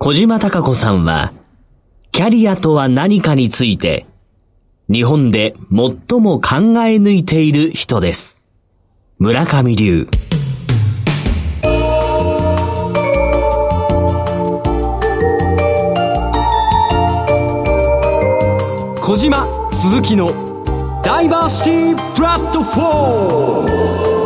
[0.00, 1.32] 小島隆子さんは、
[2.12, 4.06] キャリアとは何かについて、
[4.88, 6.56] 日本で最も考
[6.86, 8.38] え抜いている人です。
[9.18, 10.06] 村上流。
[19.02, 24.17] 小島鈴木のダイバーシティプラットフォーム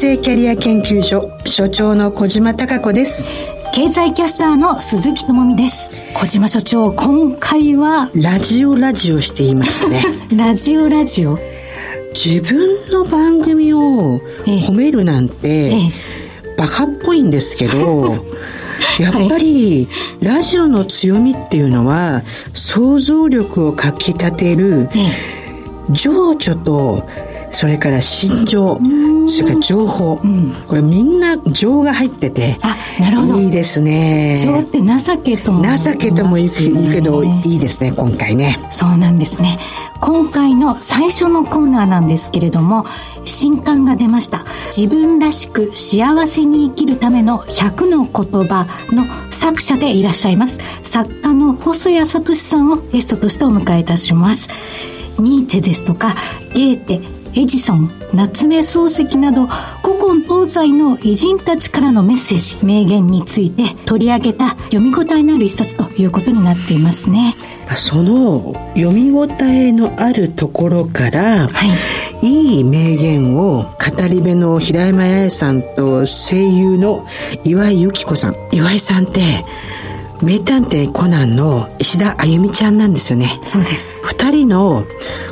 [0.00, 3.28] 性キャリア研究所所長の小島貴子です。
[3.74, 5.90] 経済キャスターの鈴木智美です。
[6.14, 10.02] 小島所長今回はラジオラジオしていますね。
[10.34, 11.38] ラジオラジオ。
[12.14, 15.92] 自分の番組を褒めるなんて、ええ。
[16.56, 18.24] バカっぽいんですけど
[18.98, 19.86] やっぱり、
[20.20, 22.22] ラジオの強みっていうのは
[22.54, 24.88] 想像力をかきたてる
[25.90, 27.04] 情緒と
[27.50, 28.80] それから心情、
[29.26, 33.40] それから情報、うん、これみんな情が入ってて、あ、なるほど。
[33.40, 34.36] いいですね。
[34.38, 38.58] 情って情けとも、ね、情けともいいけど、いいですね、今回ね。
[38.70, 39.58] そうなんですね。
[40.00, 42.86] 今回の最初のコーナーなんですけれども、
[43.24, 44.44] 新刊が出ました。
[44.74, 50.58] 自分らしく幸せに生きるための100の言葉の作者でいらっしゃいます。
[50.82, 54.48] 作家の細谷聡さんをゲストとしてお迎えいたします。
[55.18, 56.14] ニーチェですとか、
[56.54, 57.00] ゲーテ、
[57.36, 67.36] エジソン、夏目漱石など古今東西の偉人たちからのメッセージ、名言について取り上げた読み応えのある一冊ということになっていますね。
[67.76, 71.50] その読み応えのあるところから、は
[72.20, 77.06] い、いい名言を語り部の平山八重さんと声優の
[77.44, 78.36] 岩井由紀子さん。
[78.50, 79.44] 岩井さんって
[80.20, 83.38] 名探偵コナンの石田あゆみちゃんなんですよね。
[83.44, 84.00] そうです。
[84.02, 84.84] 二人の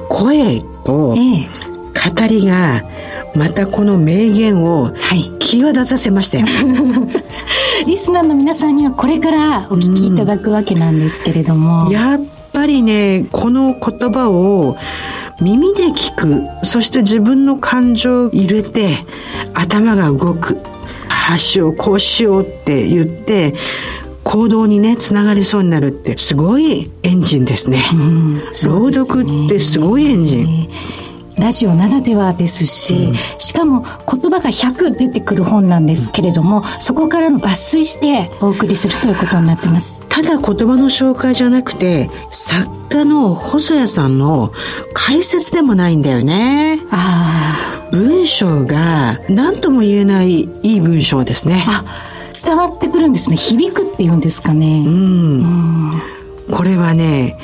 [0.09, 1.68] 声と、ええ
[2.11, 2.85] 語りが
[3.35, 4.93] またこの名言を
[5.39, 12.21] 際立たせましたよ、はい、リスナーの皆さんにはこれからお聞きいただくわけなんですけれども、うん、やっ
[12.53, 14.77] ぱりねこの言葉を
[15.41, 18.97] 耳で聞くそして自分の感情を入れて
[19.55, 20.59] 頭が動く
[21.09, 23.55] 箸をこうしようって言って
[24.25, 30.71] 行動にねつながりそうになるってすごいエンジンですね、うん、朗読ってすごいエンジン、
[31.39, 40.03] ラジオならではですし、うん、しかも言葉が100出てくる本なんですけれども、そこからの抜粋してお送りするということになってます。
[40.09, 44.53] ただ言葉の紹介じゃなくて、作家の細谷さんの
[44.93, 46.81] 解説でもないんだよね。
[46.91, 47.89] ああ。
[47.91, 51.65] 文章が何とも言えないいい文章ですね。
[51.67, 51.85] あ、
[52.45, 53.37] 伝わってくるんですね。
[53.37, 54.85] 響くっていうんですかね。
[54.87, 55.43] うん。
[55.43, 56.19] うん
[56.51, 57.37] これはね、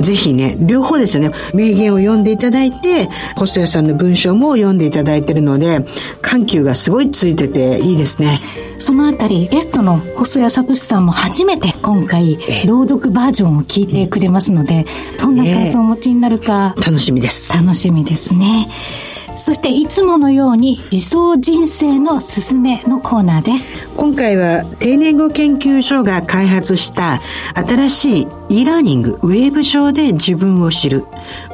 [0.00, 5.84] ぜひね、両方ですよね、名言を読んでいただいて、細谷さんの文章も読んでいただいてるので、
[6.22, 8.40] 緩急がすごいついてていいですね。
[8.78, 14.86] そのあたり、ゲストの細谷聡さんも初めて今回、朗読バージョンを聞いてくれますので、
[15.18, 17.52] どんな感想をお持ちになるか、楽しみです。
[17.52, 18.68] 楽しみですね。
[19.36, 23.78] そしていつものように理想人生のすすめのコーナーです。
[23.96, 27.20] 今回は定年後研究所が開発した
[27.54, 28.26] 新しい
[28.62, 31.06] e ラーニング、ウェブ上で自分を知る、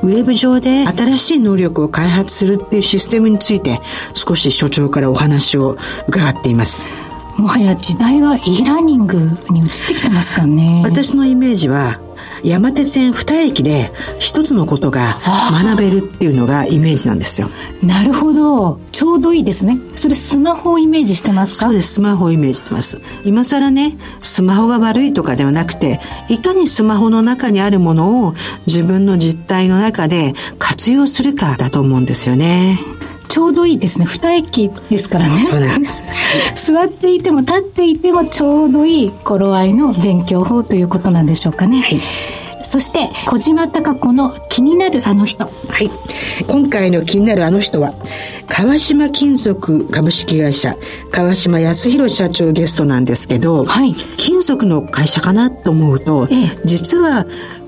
[0.02, 3.80] ウェブ上で新しい能力を開発するっていうシステムについて
[4.14, 5.76] 少し所長からお話を
[6.08, 6.86] 伺っています。
[7.36, 9.16] もはや時代は e ラーニング
[9.50, 10.82] に移ってきてますかね。
[10.84, 12.00] 私のイメージは
[12.46, 13.90] 山手線2駅で
[14.20, 15.18] 一つのことが
[15.50, 17.48] 学べるっていうのがイメージなんですよ。
[17.82, 18.80] なるほど。
[18.92, 19.78] ちょうどいいですね。
[19.96, 21.66] それスマホをイメージしてますか？
[21.66, 21.94] そうです。
[21.94, 23.00] スマホをイメージしてます。
[23.24, 28.34] 今更ね、スマホが悪いとかではなくて、いかにスマホの中にあるものを
[28.66, 32.78] 自分の実態の中で活用するかだと思うんですよね。
[33.28, 34.06] ちょうどいいですね。
[34.06, 35.46] 二駅ですからね。
[36.54, 41.82] 座っていても立っていてもちょうどいい頃合いの勉強法ということなんでしょうかね。
[41.82, 42.00] はい。
[42.66, 45.44] そして、小島隆子の気になるあの人。
[45.44, 45.90] はい。
[46.48, 47.94] 今回の気になるあの人は、
[48.48, 50.76] 川島金属株式会社、
[51.12, 53.94] 川島康弘社長ゲストなんですけど、はい。
[54.16, 57.24] 金属の会社かなと思うと、ええ、実は、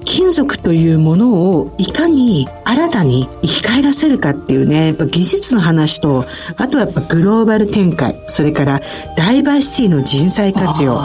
[0.08, 6.24] 金属というものをいかに新たに生き返らせるかっていうね、やっぱ技術の話と、
[6.56, 8.80] あとはやっぱグローバル展開、それから
[9.18, 10.98] ダイバーシティの人材活用。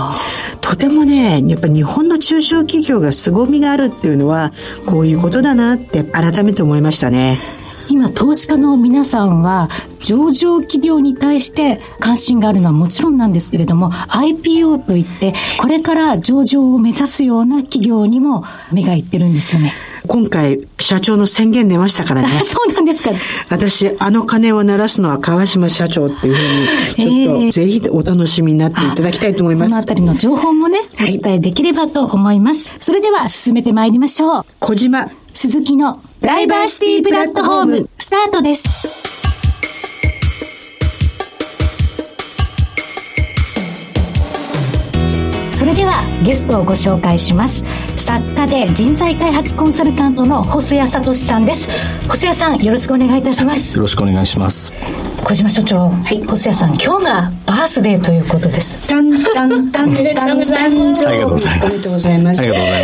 [0.61, 4.53] とてもね、やっぱ日本の中小企業が凄みがあるっていうのは、
[4.85, 7.39] こういうことだなって改めて思いましたね。
[7.93, 9.69] 今投資家の皆さんは
[9.99, 19.73] 上場企業に対して関心があるのはもちろんなんですけれども IPO といってこれから上場を目指すような企業にも目がいってるんですよね。
[20.07, 22.27] 今回、社長の宣言出ましたからね。
[22.43, 23.11] そうなんですか。
[23.49, 29.69] 私、あの鐘を鳴らすのは川島社長っていうふうに、 ちょっと、ぜひお楽しみになっていただきたいと思います。
[29.69, 32.67] そのあたりの情報もね、お伝えできればと思います。
[32.67, 34.45] はい、それでは、進めてまいりましょう。
[34.59, 35.09] 小島。
[35.33, 39.21] 鈴木のダイバーシティプラットフォーム、スタートです。
[45.51, 47.65] それではゲストをご紹介します。
[47.97, 51.69] 作家で人材開発コンサルタントの細谷聡さんです。
[52.07, 53.75] 細谷さんよろしくお願いいたします。
[53.75, 54.71] よろしくお願いします。
[55.25, 58.87] 小島所長、はい、細谷さん今日がバースデーということです。
[58.87, 60.31] タンタンタンタンタン。
[60.31, 61.07] ありがとうございます。
[61.07, 62.33] ありがとうございま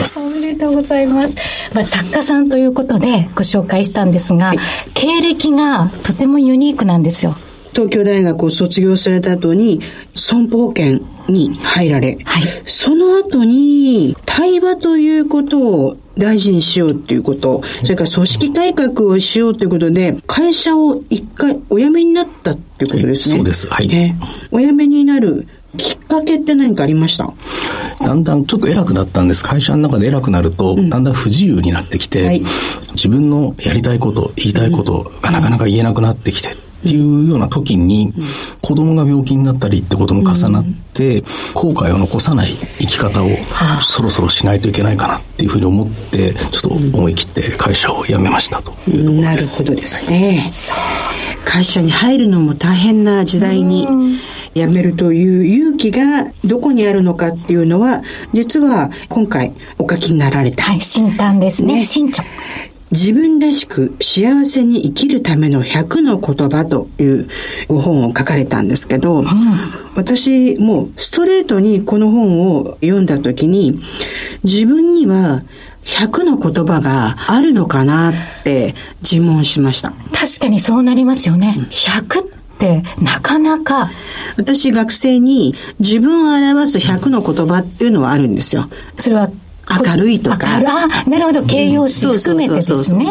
[0.06, 0.20] す。
[0.20, 1.36] おめでとうございます。
[1.74, 4.58] まあ、作家さんということでご紹介したんですが、はい、
[4.94, 7.36] 経歴がとてもユニークなんですよ。
[7.72, 9.80] 東京大学を卒業された後に
[10.14, 11.00] 損保保険
[11.30, 23.36] に入られ、はい、その後に対話ということを大事にしようっていうこと、それから組織改革をしようということで、会社を一回お辞めになったっていうことですね。
[23.38, 23.68] そうです。
[23.68, 24.16] はい。
[24.52, 25.48] お辞めになる
[25.78, 27.32] きっかけって何かありました？
[28.02, 29.44] だんだんちょっと偉くなったんです。
[29.44, 32.42] 会社の中で偉くなると、だんだん不自由になってきて、はい、
[32.94, 36.50] 自分のやりたいこと、言いたいことがなかなか言えなくなってきて、
[36.80, 38.12] っていうような時に、
[38.62, 41.22] 子供が病気になったりってことも重なって、
[41.54, 43.28] 後悔を残さない生き方を
[43.82, 49.64] そろそろしないといけないかなっていうふうに思って、ちょっと思い切って会社を辞めましたというところです。
[49.64, 50.52] なるほどですね。
[51.46, 53.88] 会社に入るのも大変な時代に、
[54.56, 58.02] 辞めるという勇気がどこにあるのかっていうのは、
[58.34, 60.64] 実は今回お書きになられた。
[60.64, 61.76] はい、新刊ですね。
[61.76, 62.26] ね新著。
[62.92, 67.30] 自分らしく幸せに生きるための100の言葉という
[67.68, 69.26] ご本を書かれたんですけど、うん、
[69.96, 73.80] 私もうストレートにこの本を読んだ時に
[74.44, 75.44] 自分には
[75.84, 78.14] 100の言葉があるのかなっ
[78.44, 79.94] て自問しました。
[80.14, 81.56] 確かにそうなりますよね。
[81.70, 82.28] 100っ
[82.60, 83.90] てなかなか。
[84.38, 88.70] 私学生に自分を表す100の言葉っていうのはあるんですよ。
[88.98, 89.30] それは
[89.70, 90.38] 明るいとか。
[90.58, 91.44] あ、なるほど。
[91.44, 93.06] 形容詞含めてですね。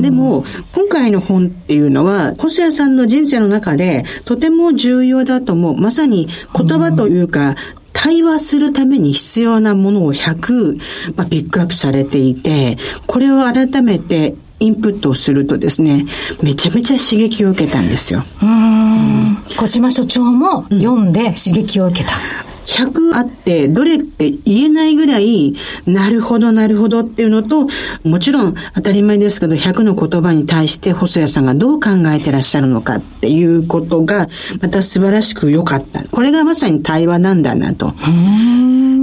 [0.00, 5.76] でも、今回の本っていうのは、細谷さんの人生の中で、とても重要だと思う。
[5.76, 7.56] まさに言葉というか、
[7.92, 10.78] 対話するために必要なものを100、
[11.16, 12.76] まあ、ピックアップされていて、
[13.06, 16.06] これを改めてインプットをするとですね、
[16.42, 18.22] めちゃめちゃ刺激を受けたんですよ。
[18.42, 19.36] うん。
[19.56, 22.16] 小島所長も読んで刺激を受けた。
[22.66, 25.54] 100あって、どれって言えないぐらい、
[25.86, 27.68] なるほど、なるほどっていうのと、
[28.04, 34.28] もちろん当たり前ですけど、100の言葉に対して細谷さんがどう考えてらっしゃるのかっていうことが、
[34.60, 36.04] また素晴らしく良かった。
[36.04, 37.94] これがまさに対話なんだなと。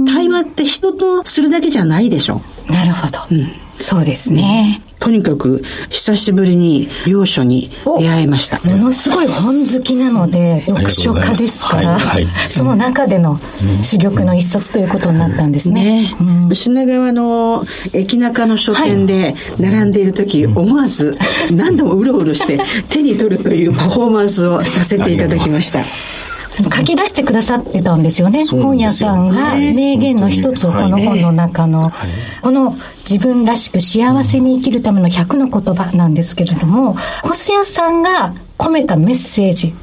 [0.06, 2.42] 対話って人とするだけじゃないでしょ。
[2.68, 3.20] なるほど。
[3.30, 3.46] うん、
[3.78, 4.82] そうですね。
[5.02, 8.60] とにかく久しぶりに洋書に出会いました。
[8.60, 13.40] ものすごい本好きなので、読書家ですから、はいはい、その中での
[13.82, 16.02] 珠玉の一冊ということになったんですね。
[16.02, 16.16] ね。
[16.20, 21.18] うん、品川の駅中の書店で並んでいる時、はい、思わず
[21.50, 25.80] 何度もうろうろして 手に取るというパフォーマンスをさせていただきました。
[26.58, 28.44] 書き出してくださってたんですよね。
[28.46, 29.54] 本屋さんが。
[29.54, 31.92] 名言の一つをこの本の中の、
[32.42, 32.76] この
[33.08, 39.74] 自分らしく幸せに生きるための100の言葉なんですけれども、星谷さんが込めたメッセージ、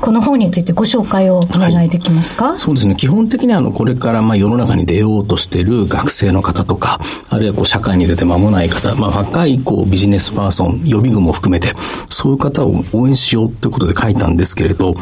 [0.00, 2.96] この本についてご紹介をお願いできますか、はい、そうですね。
[2.96, 11.74] 基本的にあの、これからまあ世の中に出ようとしている学生の方とか、あるいはこう社会に出て間もない方、まあ若いこうビジネスパーソン、予備軍も含めて、
[12.08, 14.94] そういう方を応援しようということで書いたんですけれど、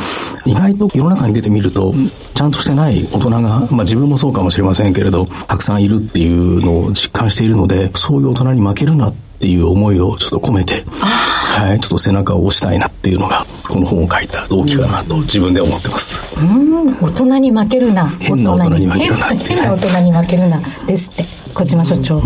[0.45, 1.95] 意外と世の中に出てみると、
[2.35, 16.21] ちゃんとしてない大人が、まあ自分もそうかもしれませんけれど、たくさんいるっていうのを実感しているので、そういう大人に負けるなっていう思いをちょっと込めて、はい、ちょっと背中を押したいなっていうのが、この本を書いた動機かなと自分で思ってます。
[16.40, 18.09] うん、大人に負けるな。
[18.18, 20.61] 変な大人に負けるなって、変な大人に負けるな。
[20.87, 22.16] ですって、小島所長。
[22.16, 22.23] うん、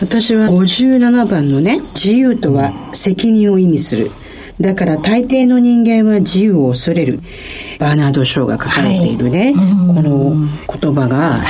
[0.00, 4.10] 私は57番のね、自由とは責任を意味する。
[4.60, 7.20] だから大抵の人間は自由を恐れる。
[7.78, 10.34] バーナード・ショーが書かれているね、はい、この
[10.80, 11.42] 言葉が、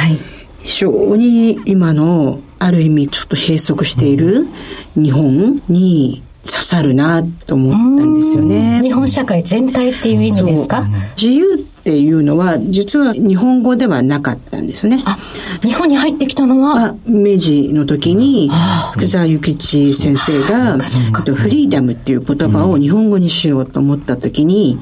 [0.63, 4.47] 非常に今のある意味ちょっと閉塞している
[4.95, 8.81] 日本に刺さるなと思ったんですよね。
[8.83, 10.87] 日本社会全体っていう意味ですか？
[11.21, 15.03] 自由っていうのは実は日本語ではなかったんですね。
[15.05, 15.19] あ、
[15.63, 16.95] 日本に入ってきたのは？
[17.07, 18.51] 明治の時に
[18.93, 24.79] 福沢諭吉先生がフリーダムっていう言葉を日本語にしようと思った時に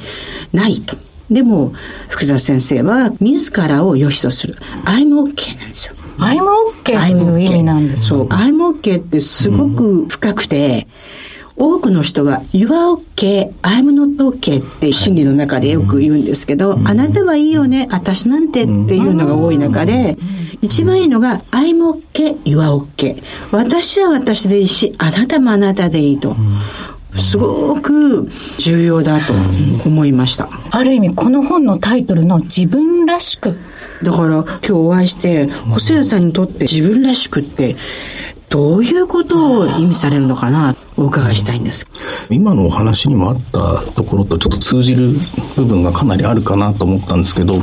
[0.52, 0.96] ないと。
[1.30, 1.72] でも
[2.08, 4.54] 福沢先生は自らを良しとする。
[4.84, 5.94] I'm OK なんですよ。
[6.18, 10.86] I'm OK という意味なんでそう、I'm OK ってすごく深くて、
[11.58, 20.16] 多くの人は You are okay, I'm not okay って心理の中でよく言うんですけど、あなたはいいよね、私なんてっていうのが多い中で、
[20.62, 21.78] 一番いいのが I'm
[22.12, 26.36] okay, You are okay 私は私でいいし、あなたもあなたでいいと。
[27.18, 29.32] すごく重要だと
[29.84, 30.48] 思いました。
[30.70, 33.56] ある意味、この本のタイトルの自分らしく。
[34.02, 37.76] だから今日お会いして、細谷さんにとって自分らしくって、
[38.48, 41.88] どういうことを意味されるのかなお伺いしたいんです。
[42.30, 45.10] 今のお話にもあったところとちょっと通じる
[45.56, 47.60] 部分がかなりあるかなと思ったんですけど、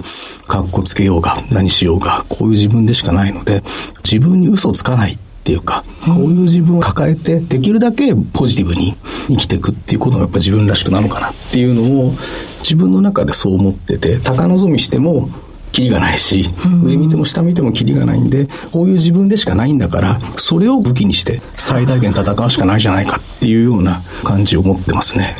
[0.47, 3.63] かっこつけようが何しようが、こういう自分でしかないので、
[4.03, 8.95] 自分に嘘をつかないっていうか、こういう自分を抱えて、できるだけポジティブに
[9.27, 12.13] 生きていくっていうことがやっぱ自分らしくなのかなっていうのを、
[12.61, 15.27] 自分の中でそう思ってて、高望みしても、
[15.73, 16.45] キリがないし、
[16.81, 25.35] 上見ても下見てもキリがないんで、こういう自分でしかないんだから、それを武器にして最大限戦うしかないじゃないかっていうような感じを持ってますね。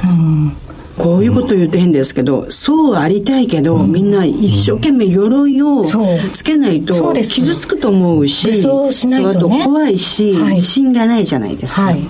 [0.97, 5.83] こういうこと言うと変ですけど、そうありたいけど、みんな一生懸命鎧を
[6.33, 11.83] つけないと傷つくと思うし、そうしないと、ね、怖いし、自信がないじゃないですか。
[11.83, 12.03] はい。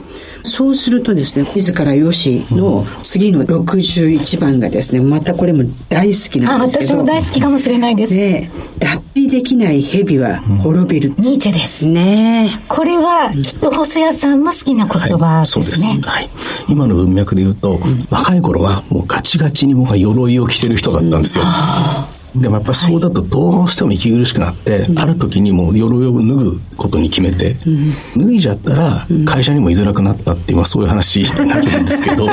[0.46, 6.94] そうするとですね、自らよしの次の61番がですね、またこれも大好きなんですけど。
[6.94, 8.14] あ、私も大好きかもしれないです。
[8.14, 11.16] ね脱皮できない蛇は滅びる。
[11.18, 11.88] ニーチェです。
[11.88, 15.26] ねこれはきっと細谷さんも好きな言葉ですね。
[15.26, 15.82] はい、そうです。
[16.08, 16.30] はい。
[16.70, 17.80] 今の文脈で言うと、
[18.12, 21.46] 若い頃はもうガチガチに僕は鎧を着てる人だったんですよ。
[22.36, 27.70] でもやっぱりそうだとどうしても息苦しくなって、はい、ある時にもう鎧を脱ぐことに決めて、う
[28.20, 32.28] ん、脱いじゃったら会社にも居づらくなったっていう、まあ、そういう話に なるんですけど、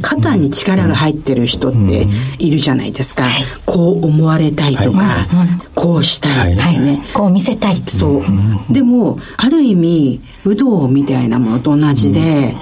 [0.00, 2.06] 肩に力が入ってる人って
[2.38, 3.24] いるじゃないですか、
[3.66, 5.28] こう思われたいとか、はい、
[5.74, 8.22] こうしたいとかね、こう見せたいそ
[8.70, 12.56] う、でもある意味武道みたいなものと同じで、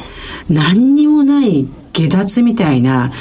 [0.49, 3.13] 何にもない下脱みたいな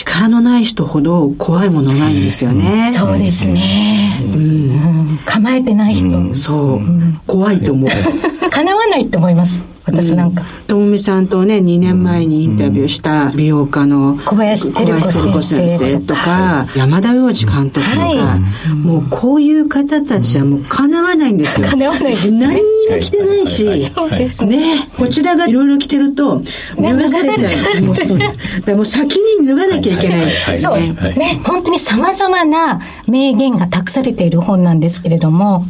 [0.00, 2.92] 力のない人ほど怖いものないんですよね。
[2.96, 4.18] そうですね。
[4.34, 6.34] うん、構えてない人。
[6.34, 6.80] そう、
[7.26, 7.90] 怖いと思う。
[8.50, 9.62] 叶わないと思います。
[9.90, 10.44] 私なんか。
[10.66, 18.38] ともみさんとね、2年前にインタビューした美容家の小林照子先生とか、山田洋次監督とか、
[18.82, 21.66] もうこういう方たちはもう叶わないんですよ。
[21.68, 24.88] 叶わないです何にも着てないし、そうですね。
[24.96, 26.42] こちらがいろいろ着てると、
[26.76, 27.82] 脱がされちゃう。
[27.82, 28.18] もうそう。
[28.18, 30.58] だもう先に脱がなきゃいけない。
[30.58, 30.78] そう。
[30.78, 35.64] ね、本当に様々な名言が託されている本なんですけれども、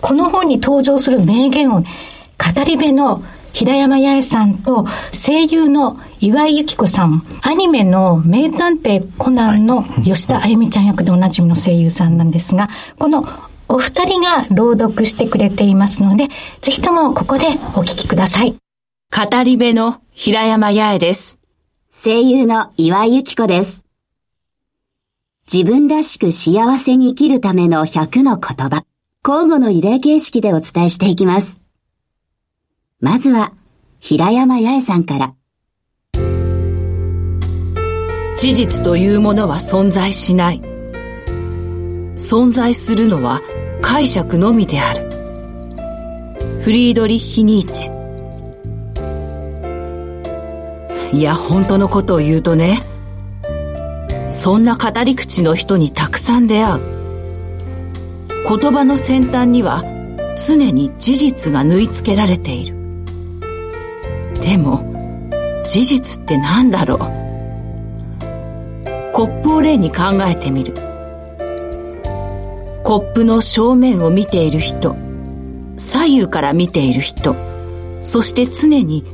[0.00, 3.22] この本に登場する名言を、語り部の
[3.54, 12.68] 平山八重さんと声優の岩井由紀子さん、アニメの名探偵コナンの吉田あゆみちゃん役でおなじみの声優さんなんですが、
[12.98, 13.24] この
[13.68, 16.28] お二人が朗読してくれていますので、
[16.60, 17.46] ぜひともここで
[17.76, 18.52] お聞きください。
[18.52, 21.38] 語り部の平山八重です。
[21.92, 23.84] 声優の岩井由紀子です。
[25.50, 28.84] 自分らしく幸せに生きるための100の言葉、
[29.26, 31.63] 交互の異例形式でお伝えしていきます。
[33.00, 33.52] まずは、
[34.00, 35.34] 平山八重さんから。
[38.36, 40.60] 事実というものは存在しない。
[42.16, 43.40] 存在するのは
[43.80, 45.08] 解釈のみである。
[46.62, 47.94] フリードリッヒ・ニーチェ。
[51.14, 52.78] いや、本当のことを言うとね、
[54.30, 56.80] そんな語り口の人にたくさん出会う。
[58.48, 59.82] 言葉の先端には
[60.36, 62.83] 常に事実が縫い付けられている。
[64.44, 64.84] でも、
[65.64, 66.98] 事実って何だろう？
[69.14, 70.74] コップを例に考えてみる。
[72.82, 74.96] コップの正面を見ている人、
[75.78, 77.34] 左右から見ている人、
[78.02, 79.06] そして常に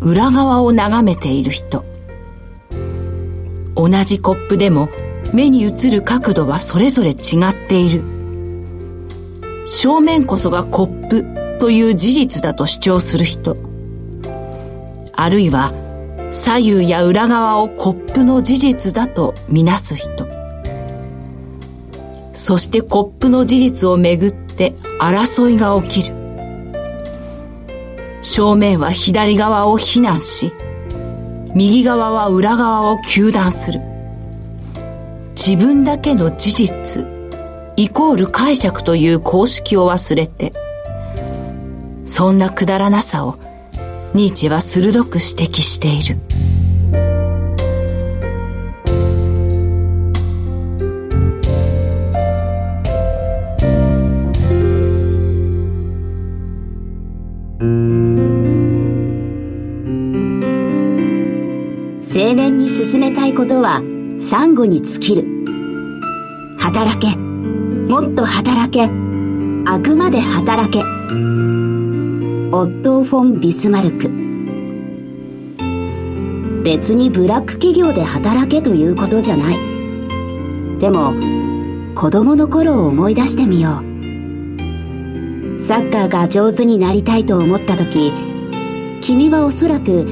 [0.00, 1.84] 裏側を眺めている人。
[3.74, 4.88] 同じコップでも
[5.32, 7.14] 目に映る角度はそれぞれ違
[7.50, 8.04] っている。
[9.66, 11.24] 正面こそがコップ
[11.58, 13.56] という事実だと主張する人。
[15.16, 15.72] あるいは
[16.30, 20.26] 左右や裏側をコップの事実だとみなす人。
[22.34, 26.14] そしてコップの事実をめぐって争いが起きる。
[28.20, 30.52] 正面は左側を非難し、
[31.54, 33.80] 右側は裏側を糾弾する。
[35.34, 37.06] 自分だけの事実、
[37.76, 40.52] イコール解釈という公式を忘れて、
[42.04, 43.36] そんなくだらなさを
[44.16, 46.16] ニーチェは鋭く指摘している。
[62.00, 63.82] 青年に進めたいことは、
[64.18, 65.26] サンゴに尽きる。
[66.58, 67.14] 働け。
[67.18, 68.84] もっと働け。
[69.66, 70.82] あくまで働け。
[72.58, 74.08] オットー・フォン・ビスマルク。
[76.64, 79.58] 別にブラック企業で働けということじゃない。
[80.80, 81.12] でも、
[81.94, 85.60] 子供の頃を思い出してみよう。
[85.60, 88.10] サッカーが上手になりたいと思った時、
[89.02, 90.06] 君はおそらく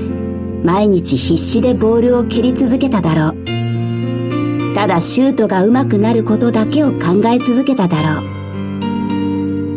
[0.62, 4.74] 毎日必死でボールを蹴り続けただろう。
[4.74, 8.20] ただシュートが上手くなることだけを考え続けただろ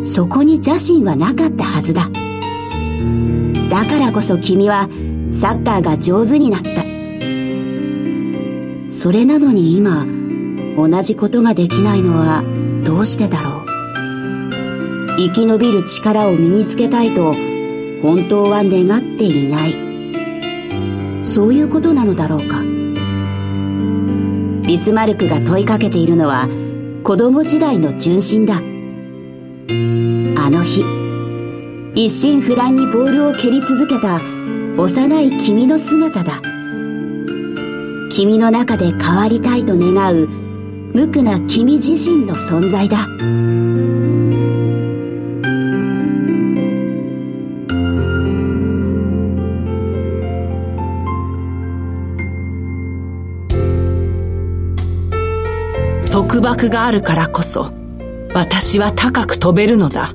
[0.02, 0.06] う。
[0.06, 2.10] そこに邪心はなかったはずだ。
[3.68, 4.88] だからこそ君は
[5.32, 6.82] サッカーが上手になった。
[8.90, 10.06] それなのに今、
[10.76, 12.44] 同じことができないのは
[12.84, 13.66] どうしてだろう。
[15.18, 17.34] 生き延びる力を身につけたいと
[18.02, 19.88] 本当は願っていない。
[21.28, 22.62] そういうことなのだろうか
[24.66, 26.48] ビスマルクが問いかけているのは
[27.04, 28.60] 子供時代の純真だあ
[30.50, 30.82] の日
[31.94, 34.20] 一心不乱にボールを蹴り続けた
[34.76, 36.40] 幼い君の姿だ。
[38.10, 40.28] 君の中で変わりたいと願う
[40.94, 42.98] 無垢な君自身の存在だ。
[56.10, 57.70] 束縛があるからこそ
[58.34, 60.14] 私は高く飛べるのだ。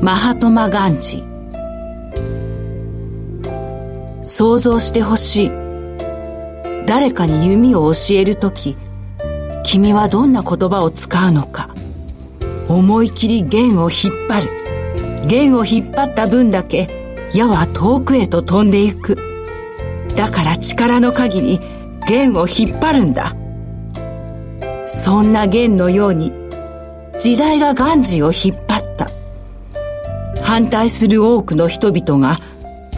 [0.00, 1.24] マハトマ・ガンジ。
[4.22, 5.50] 想像してほしい。
[6.86, 8.76] 誰かに弓を教えるとき
[9.64, 11.68] 君はどんな言葉を使うのか。
[12.68, 15.26] 思い切り弦を引っ張る。
[15.26, 19.16] 弦を引っ張った分だけ矢は遠くへと飛んでいく。
[20.16, 21.60] だから力の限り
[22.06, 23.34] 弦を引っ張るんだ。
[24.86, 26.32] そんな弦のように
[27.18, 28.67] 時代がガンジーを引っ張った
[30.58, 32.36] 反対する多くの人々が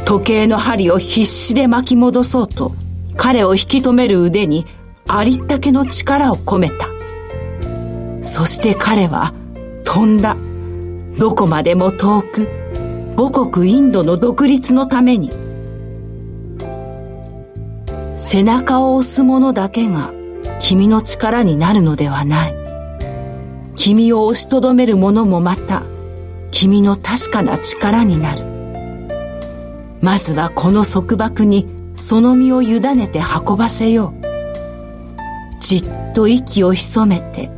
[0.07, 2.73] 時計の針を必死で巻き戻そうと
[3.19, 4.65] 彼を引き止める腕に
[5.07, 6.89] ありったけの力を込めた。
[8.23, 9.35] そして彼は
[9.85, 10.39] 飛んだ。
[11.19, 12.49] どこまでも遠く
[13.15, 15.29] 母国インドの独立のために。
[18.17, 20.15] 背中を押す者だけが
[20.61, 22.55] 君の力になるのではない。
[23.77, 25.83] 君を押しとどめる者もまた、
[26.51, 28.45] 君の確かな力になる。
[30.01, 35.61] まずはこの束縛にその身を委ねて運ばせよう。
[35.61, 37.51] じっと息を潜めて、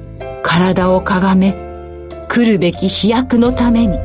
[0.43, 1.55] 体をかがめ、
[2.29, 3.99] 来るべき飛躍のために。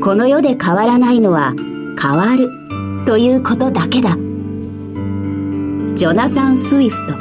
[0.00, 1.54] この世で変わらないのは
[1.98, 2.61] 変わる
[3.04, 4.10] ということだけだ。
[4.10, 7.18] ジョナサン・スウィフト。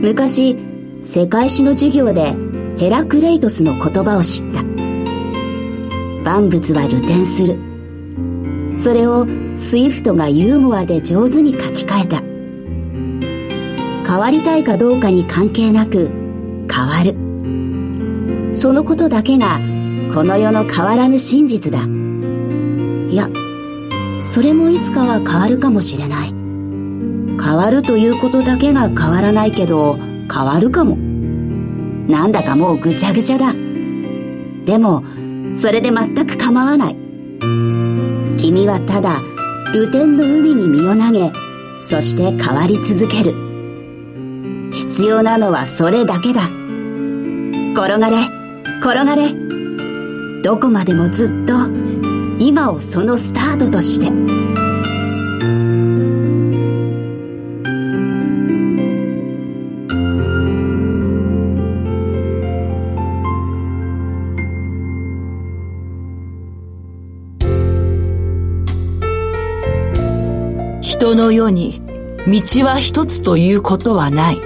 [0.00, 0.56] 昔、
[1.04, 2.34] 世界史の授業で
[2.78, 4.62] ヘラクレイトスの言葉を知った。
[6.24, 7.58] 万物は流転する。
[8.78, 12.22] それをスイフトがユーモアで上手に書き換えた。
[14.10, 16.10] 変わりたいかどうかに関係なく
[16.72, 18.54] 変わる。
[18.54, 19.60] そのことだけが
[20.14, 22.01] この世の変わらぬ真実だ。
[23.12, 23.28] いや、
[24.22, 26.28] それもいつかは変わるかもしれない。
[26.30, 29.98] 変わるということだけが変わらないけど、
[30.32, 30.96] 変わるかも。
[30.96, 33.52] なんだかもうぐちゃぐちゃだ。
[34.64, 35.04] でも、
[35.58, 36.96] それで全く構わない。
[38.38, 39.20] 君はただ、
[39.72, 41.30] 露天の海に身を投げ、
[41.86, 43.34] そして変わり続ける。
[44.72, 46.44] 必要なのはそれだけだ。
[47.74, 48.16] 転がれ、
[48.80, 49.34] 転がれ。
[50.42, 51.54] どこまでもずっと
[52.38, 54.12] 今をそのスタートとして。
[70.80, 71.82] 人の世に
[72.26, 74.36] 道は一つということはない。
[74.36, 74.42] 道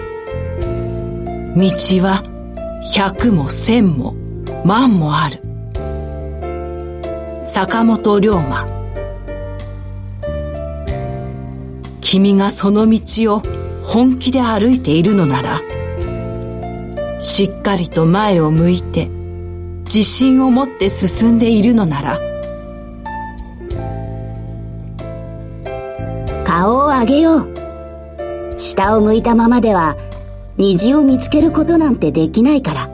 [2.02, 2.22] は
[2.94, 4.14] 百も千も
[4.64, 5.45] 万もある。
[7.56, 8.66] 坂本龍馬
[12.02, 13.42] 君がその道を
[13.82, 15.62] 本気で歩いているのなら
[17.18, 19.08] しっかりと前を向いて
[19.84, 22.20] 自信を持って進んでいるのなら
[26.44, 27.54] 顔を上げよう。
[28.54, 29.96] 下を向いたままでは
[30.58, 32.90] 虹を見つけることなんてできないから。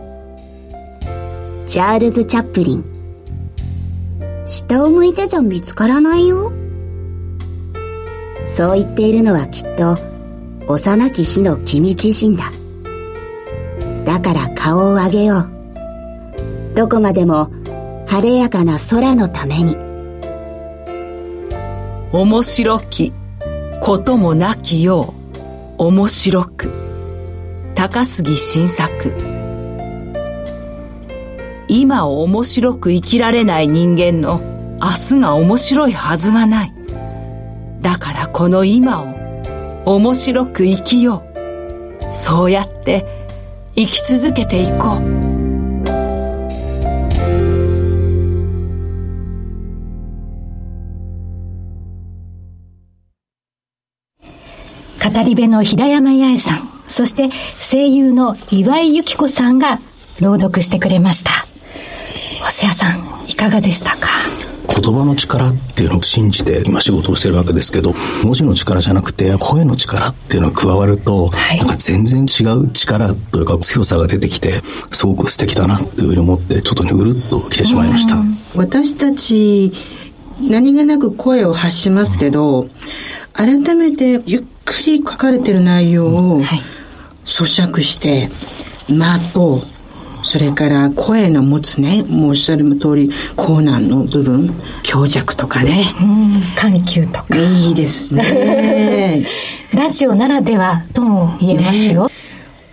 [1.67, 2.92] チャールズ・チャップリン。
[4.45, 6.53] 下を向いてじゃ見つからないよ。
[8.49, 9.97] そう言っているのはきっと、
[10.67, 12.51] 幼き日の君自身だ。
[14.05, 15.49] だから顔を上げよう。
[16.75, 17.51] どこまでも
[18.07, 19.77] 晴れやかな空のために。
[22.13, 23.13] 面白き
[23.81, 25.15] こともなきよ
[25.79, 26.71] う、面白く。
[27.75, 29.32] 高杉晋作。
[31.75, 34.43] 今を面白く生きられない人間の
[34.79, 36.75] 明日が面白いはずがない。
[37.81, 39.07] だからこの今を
[39.97, 41.25] 面白く生きよ
[41.99, 42.13] う。
[42.13, 43.27] そうやって
[43.75, 45.23] 生き続けていこう。
[55.15, 59.79] 語り部の平山八重さん、そして声優の岩井由紀子さんが
[60.21, 61.31] 朗読してくれました。
[62.41, 64.09] 星谷さん、いかがでしたか？
[64.69, 78.17] 言葉の力っていうのを信じて今仕事をしてるわけですけど文字の力じゃなくて声の力っていうのが加わると、はい、なんか全然違う力というか強さが出てきてすごく素敵だなっていうふうに思ってちょっとねうるっと来てしまいました。
[78.57, 79.73] 私たち
[80.41, 82.71] 何気なく声を発しますけど、うん、
[83.35, 86.41] 改めてゆっくり書かれてる内容を
[87.25, 88.31] 咀嚼して
[88.89, 89.61] 間と
[90.23, 95.85] それから声の持つね、もうおっしゃる通り、コーナーの部分、強弱とかね。
[96.57, 97.37] 緩急とか。
[97.37, 99.27] いいですね。
[99.75, 102.07] ラジオならではとも言えますよ。
[102.07, 102.13] ね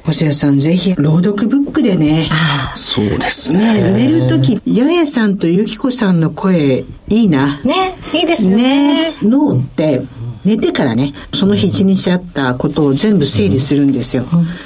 [0.09, 2.27] 細谷さん、ぜひ、朗読ブックでね。
[2.73, 3.91] そうですね。
[3.91, 7.59] 寝るとき、八重さんとゆきこさんの声、いいな。
[7.63, 9.12] ね、いいですね。
[9.12, 9.13] ね。
[9.21, 10.01] 脳って、
[10.45, 14.23] 寝てからね、その日一日あったことを全部整理するんですよ。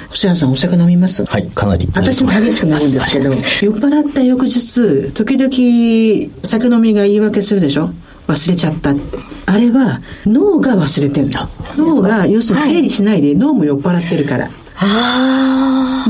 [0.09, 1.25] 星谷さん、お酒飲みます？
[1.25, 1.87] はい、かなり。
[1.95, 3.35] 私も激しく飲むんですけど、酔っ
[3.75, 7.89] 払った翌日、時々酒飲みが言い訳するでしょ？
[8.27, 9.17] 忘れちゃったって。
[9.45, 11.49] あれは脳が忘れてるの。
[11.75, 14.49] 脳が、要するに整理しないで脳も酔っ払ってるから。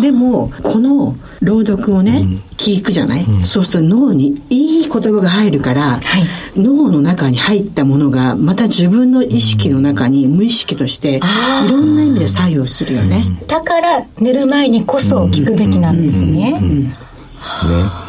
[0.02, 2.27] でも、この朗読をね、うん、
[2.58, 6.01] 聞くじゃない、うん、そうすると脳にいい言葉が入るから、はい、
[6.60, 11.21] 脳の中に入ったものがまた自分の意識の中に無意識としてい
[11.69, 13.25] ろんな意味で作用するよね。
[13.47, 16.60] だから寝る前にこそ聞くべきなんですね。
[16.62, 18.02] ですね。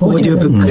[0.00, 0.68] オーディオブック。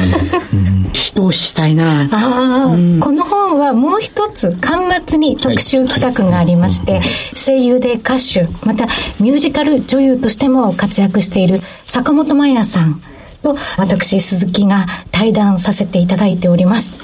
[0.93, 2.07] 一押ししたいな。
[2.11, 7.01] あうん、この本はもう一つ、巻末に特集企画がありまして、
[7.35, 8.85] 声優で歌手、また
[9.19, 13.01] ミュージカル女優としても活躍している坂本真綾さん
[13.41, 16.97] と私、鈴木が対談させていただいております。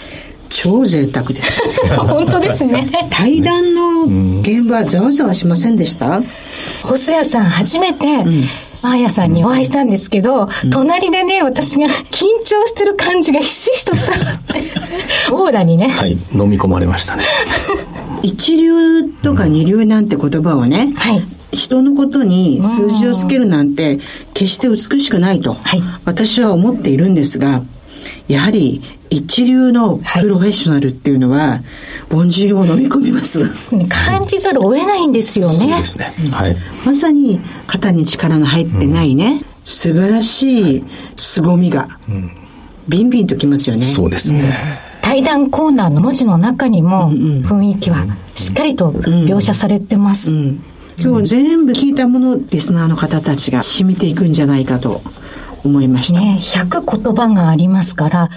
[0.50, 1.62] 超贅沢です。
[1.96, 2.88] 本当ですね。
[3.12, 6.22] 対談の現場ざわざわしませんでした？
[6.82, 8.48] 細谷さん初めて、うん
[8.82, 15.90] マーヤさんにお会いしたんですけど、うん、隣でね、私が緊張してる感じがひしひしと伝わって、オーラにね。
[15.90, 17.24] はい、飲み込まれましたね。
[18.24, 21.24] 一流とか二流なんて言葉をね、うん、はい。
[21.52, 23.98] 人のことに数字をつけるなんて
[24.36, 25.58] 決して美しくないと、
[26.06, 27.64] 私は思っているんですが、
[28.28, 31.62] やはり一流のプロフェッショナルっていうのは、
[32.12, 33.50] 凡人を飲み込みます。
[33.90, 35.58] 感じざるを得ないんですよね。
[35.58, 36.14] そうですね。
[36.32, 36.56] はい。
[36.86, 40.84] まさに肩に力が入ってないね、うん、素晴らしい
[41.16, 41.90] 凄みが、
[42.88, 43.86] ビンビンときますよね。
[43.86, 44.54] そうですね。
[45.02, 50.32] 対談コーナーの文字の中にも雰囲気はしっかりと描写されてます。
[51.02, 55.02] 今日全部聞いたものリスナーの方たちが染みていくんじゃないかと
[55.64, 56.20] 思いました。
[56.20, 58.30] ね、100言葉がありますから、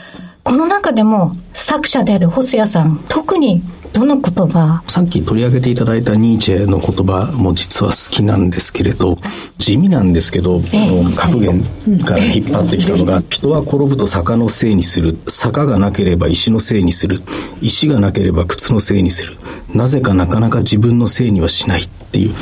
[0.42, 4.82] この中でも作者である細谷さん、特にどの言葉？
[4.88, 9.18] さっき取り上げていただいたニーチェの言葉も実は好きなんですけれど、
[9.58, 11.62] 地味なんですけど、えー、の格言
[12.04, 15.18] から引っ張ってきたのが、人は転ぶと坂のせいにする。
[15.28, 17.20] 坂がなければ石のせいにする。
[17.60, 19.36] 石がなければ靴のせいにする。
[19.74, 22.34] なぜかなかなか自分のせいにはしないっていう。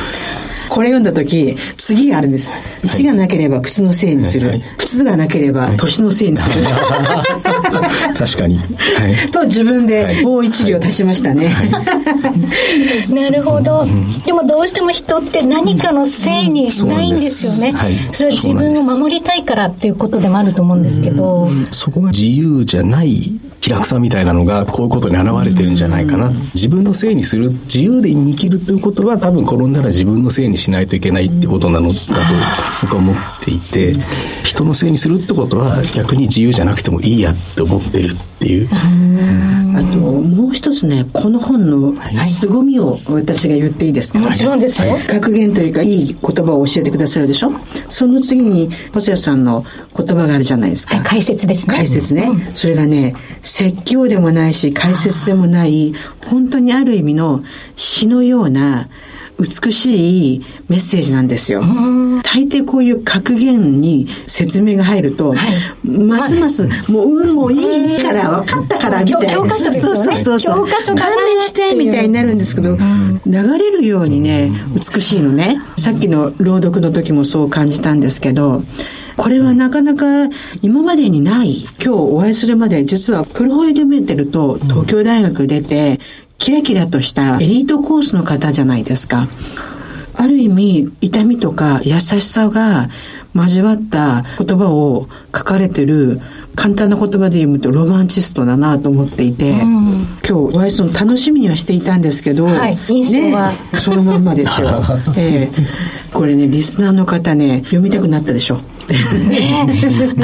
[0.70, 2.48] これ読んだ時、次があるんです。
[2.84, 4.48] 石がなければ靴のせいにする。
[4.48, 6.54] はい、靴がなければ年のせいにする。
[8.16, 8.58] 確かに。
[8.58, 8.64] は
[9.26, 11.54] い、と自分でもう一行足しましたね。
[13.10, 13.84] なるほど。
[14.24, 17.78] でもどうしても人って何かのせいにしないんですよね。
[18.12, 21.48] それは自分を守りたいからっていうことでもあると思うんですけど。
[21.72, 26.30] そこが自由じゃない気楽さみたいなのがこういうことに表れてるんじゃないかな。
[26.54, 32.00] 自分のせいにする、自由で生きるということは多分転んだら自分のせいにしないといけないってことなのだと
[32.82, 33.94] 僕は思っていて、
[34.44, 38.68] 人のせいにするってことは逆に自由じゃなくてもいいやって思ってるっていう。
[38.72, 44.96] あと、もう一つね、この本の凄みを私が言っていいですか、もちろんですよ。
[45.06, 47.52] 格言というか、いい言葉を教えてくださるでしょ？
[47.90, 49.62] その次に、細谷さんの
[49.94, 50.96] 言葉があるじゃないですか。
[50.96, 51.74] はい、解説ですね。
[51.74, 52.22] 解説ね。
[52.22, 55.92] うん、それがね、説教でもないし、解説でもない、
[56.26, 57.42] 本当にある意味の
[57.76, 58.88] 詩のような、
[59.40, 61.62] 美しいメッセージなんですよ。
[62.22, 69.32] 大抵こういう格言に説明が入ると、はい、ますます、もう運もいいから分かったからみたいな。
[69.32, 69.96] 教科書ですよね。
[69.96, 70.66] そうそうそう。
[70.66, 72.76] 教科書関連してみたいになるんですけど、
[73.26, 75.62] 流れるようにね、美しいのね。
[75.78, 78.62] さっきの朗読の時もそう感じたんですけど、
[79.16, 80.28] これはなかなか
[80.62, 81.66] 今までにない。
[81.82, 85.98] 今日お会いするまで実はプロフイルメテルと東京大学出て、
[86.40, 89.28] キラキラとしたエリートコースの方じゃないですか。
[90.14, 92.88] ある意味、痛みとか優しさが
[93.34, 96.20] 交わった言葉を書かれてる
[96.56, 104.82] 簡単な言葉で言うとロマンチストだなと思っていて、うん、今日お会いするの楽しみにはしていたんですけど、はい、印象は、ね、そのまんまですよ。
[105.16, 108.60] えー、これね、リスナーの方ね、読みたくなったでしょ。
[108.94, 109.66] ね、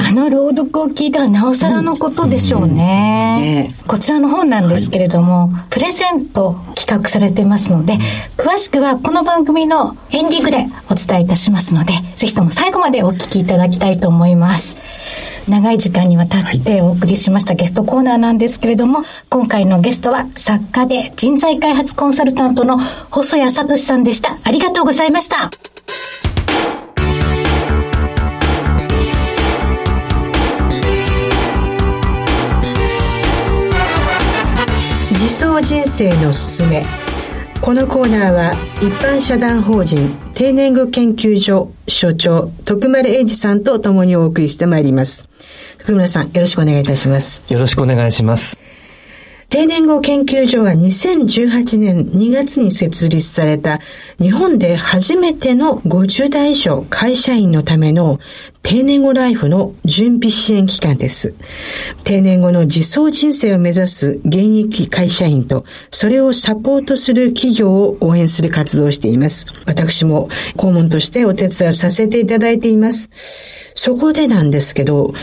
[0.09, 2.69] あの朗読を聞いたらなおさらのことでしょうね。
[2.71, 7.99] うんねこちらの本なんですけれども、はい、プレゼント企画されてますので、
[8.37, 14.77] 詳しくはこの番組のエンディングでお伝えいたしますので、ぜひとも最後までお聞きいただきたいと思います。
[15.49, 22.79] 長い時間にわたってお送りしましたゲストコーナーなんですけれども、今回のゲストは作家で人材開発コンサルタントの
[23.11, 24.39] 細谷聡さんでした。
[24.43, 25.51] ありがとうございました。
[35.19, 36.85] 自走人生のすすめ。
[37.63, 38.53] このコーナーは
[38.83, 45.27] 一般社団法人定年後研究所所長徳丸英二さんと共にお送りしてまいります。
[45.79, 47.43] 徳村さんよろしくお願いいたします。
[47.51, 48.61] よろしくお願いします。
[49.49, 53.79] 定年後研究所は2018年2月に設立された
[54.21, 58.19] 日本で初めての50代以上会社員のための
[58.67, 61.35] 定年後ライフの準備支援機関です。
[62.03, 69.47] 定年後の自走人生を目指す現役会社員と、それをサポートする企業を応援する活動をしています。
[69.67, 73.09] 私も顧問としてお手伝いさせていただいています。
[73.77, 75.15] そこでなんですけど、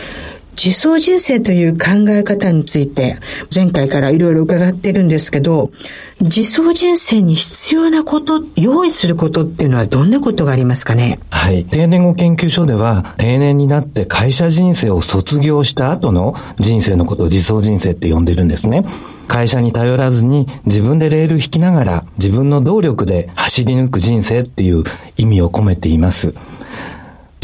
[0.56, 3.18] 自走人生という考え方について
[3.54, 5.72] 前回からいろいろ伺ってるんですけど、
[6.20, 11.18] 自走人生に必要なこと、用意することっていうのはどんなことがありますかね？
[11.30, 11.64] はい。
[11.64, 18.84] 定年後研究所では定年になって会社人生を卒業した後の人生のことを自走人生って呼んでるんですね。
[19.26, 24.84] 会社に頼らずに自分でレール引きながら自分の動力で走り抜く人生っていう
[25.16, 26.34] 意味を込めています。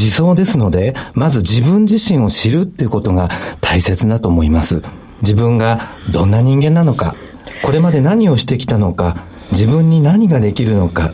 [0.00, 3.28] 自走ですので、まず自分自身を知るっていうことが
[3.60, 4.80] 大切だと思います。
[5.20, 7.14] 自分がどんな人間なのか、
[7.62, 11.12] これまで何をしてきたのか、自分に何ができるのか、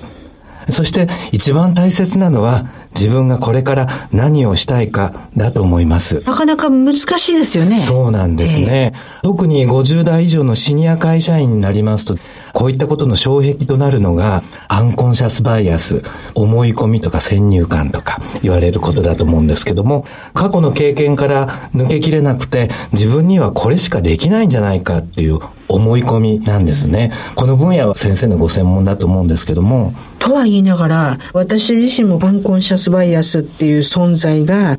[0.69, 6.23] そして一番大切なのは自分がこれから何をしたいかだと思います。
[6.27, 7.79] なかなか難しいですよね。
[7.79, 8.93] そうなんですね。
[9.23, 12.17] 特に50代以上のシニア会社員になりますと、
[12.57, 16.03] こういったことの障壁となるのが、アンコンシャスバイアス、
[16.35, 25.39] 思い込みとか先入観とか言われることだと思うんですけども、過去の経験から抜けきれなくて、自分にはこれしかできないんじゃないかっていう
[25.69, 27.13] 思い込みなんですね。
[27.35, 29.93] この分野は先生のご専門だと思うんですけども。
[30.19, 34.79] とは言いながら、私自身もアンコンシャスバイアスっていう存在が、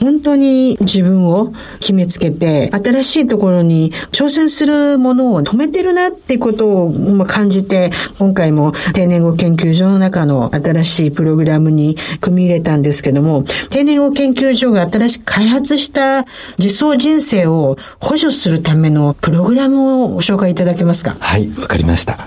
[0.00, 6.88] 本当に自分を決めつけて、新しいところに挑戦するものを止めてるなってことを
[7.26, 16.24] 感じて、今回も定年後研究所の中の新しいプログラムに組み入れたんですけども、定年後研究所が新しく開発した
[16.58, 21.16] 自走人生を補助するためのプログラムをご紹介いただけますか？
[21.18, 22.26] はい、わかりました。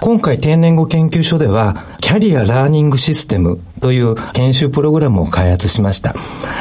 [0.00, 6.14] 今回定年後研究所では、キャリアラーニングシステムという研修プログラムを開発しました。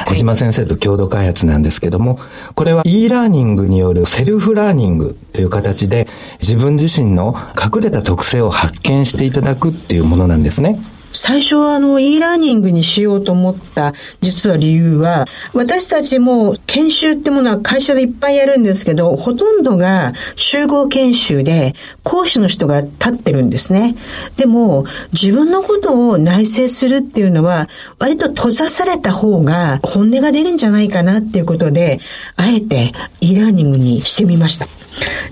[0.10, 2.20] 小島先生と共同開発なんですけども、
[2.54, 6.10] これは e ラーニングによるセルフラーニングという形で
[6.42, 10.78] 自分自身の隠れた特性を発見していただくっていうものなんですね。
[11.14, 23.96] 最初はあの e ラーニングにしようと思った実は理由は私たちも研修ってものは会社でいっぱいやるんですけどほとんどが集合研修で講師の人が立ってるんですね。
[24.36, 32.00] でも自分のことを内省するっていうのは割と閉ざされた方が本音が出るんじゃないかなっていうことで
[32.36, 34.68] あえて e ラーニングにしてみました。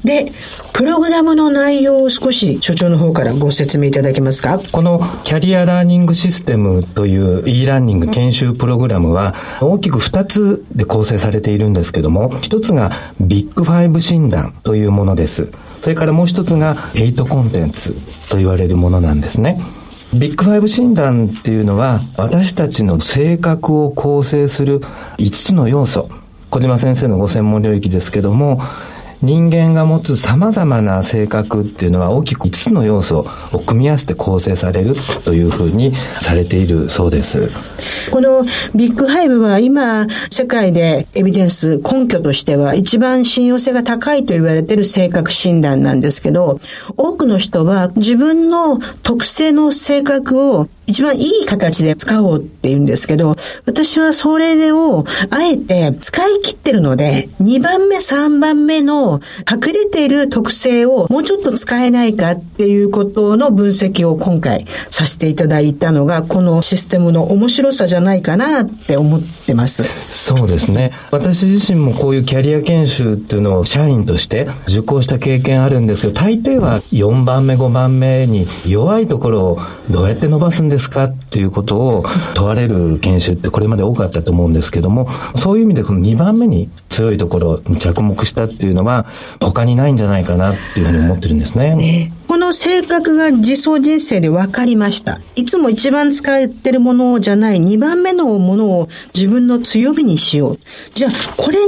[0.03, 0.31] で、
[0.73, 4.59] プログラムの内容を少し所長の方からご説明いただけますか？
[4.71, 15.51] このキャリアラーニングシステムという e ラーニング研修プログラムは大きく2つで構成されているんですけども、一つがビッグファイブ診断というものです。
[15.81, 17.93] それからもう一つが8コンテンツ
[18.29, 19.61] と言われるものなんですね。
[20.13, 24.79] ビッグファイブ診断っていうのは私たちの性格を構成する
[25.17, 26.09] 5つの要素。
[26.49, 28.59] 小島先生のご専門領域ですけども、
[29.21, 37.49] 人間が持つ様々な性格っていうのは大きく5つの要素を組み合わせて構成されるというふうにされているそうです。
[38.11, 38.43] この
[38.75, 46.59] ビッグハイブは今世界でエビデンス根拠としては一番信用性が高いと言われている性格診断なんですけど
[46.97, 69.83] 多くの人は自分の特性の性格を一番いい形で使おうって言うんですけど、私はそれをあえて使い切ってるので、2番目、3番目の隠れている特性をもうちょっと使えないかっていうことの分析を今回させていただいたのが、このシステムの面白さじゃないかなって思ってます。
[70.09, 70.91] そうですね。
[71.11, 79.59] 私自身もこういうキャリア研修っていうのを社員として受講した経験あるんですけど、大抵は4番目、5番目に弱いところを
[79.89, 89.05] どうやって伸ばすんですかっていうことを問われる研修ってこれまで多かったと思うんですけども、そういう意味でこの2番目に強いところに着目したっていうのは
[89.39, 91.75] 他にないんじゃないかなっていうふうに思ってるんですね。
[91.75, 95.19] ねこの性格が自走人生で分かりました。
[95.35, 100.59] いつも一番使ってるものじゃない2番目のものを自分の強みにしよう。
[100.93, 101.65] じゃあ、これに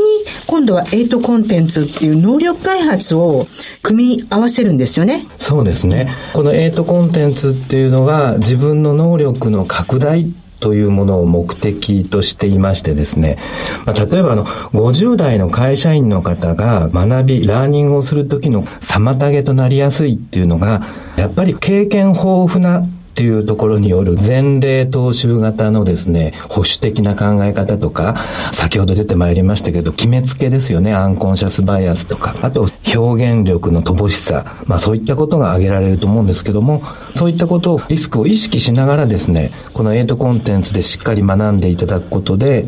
[0.48, 3.46] 今度は8コンテンツっていう能力開発を
[3.82, 5.28] 組み合わせるんですよね。
[5.38, 6.10] そうですね。
[6.32, 10.32] この8コンテンツっていうのは自分の能力の拡大
[10.64, 13.38] というものを目的としていましてですね、
[13.86, 20.82] まあ、例えばあの、50代の会社員の方が学び、ラーニングをする時の妨げとなりやすいっていうのが、
[21.18, 28.16] やっぱり経験豊富なっていうところによる前例踏襲型のですね、保守的な考え方とか、
[28.52, 36.82] 先ほど出てまいりましたけど、決めつけですよね、アンコンシャスバイアスとか、あと表現力の乏しさ、まあそういったことが挙げられると思うんですけども、
[37.14, 42.66] そういったことを、リスクを意識しながらですね、このエイトコンテンツでしっかり学んでいただくことで、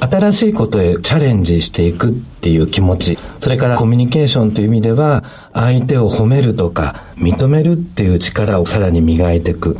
[0.00, 9.78] 新しいことへチャレンジしていくっていう気持ち、それからコミュニケーションという意味では、相手を褒めるとか、認めるっていう力をさらに磨いていく。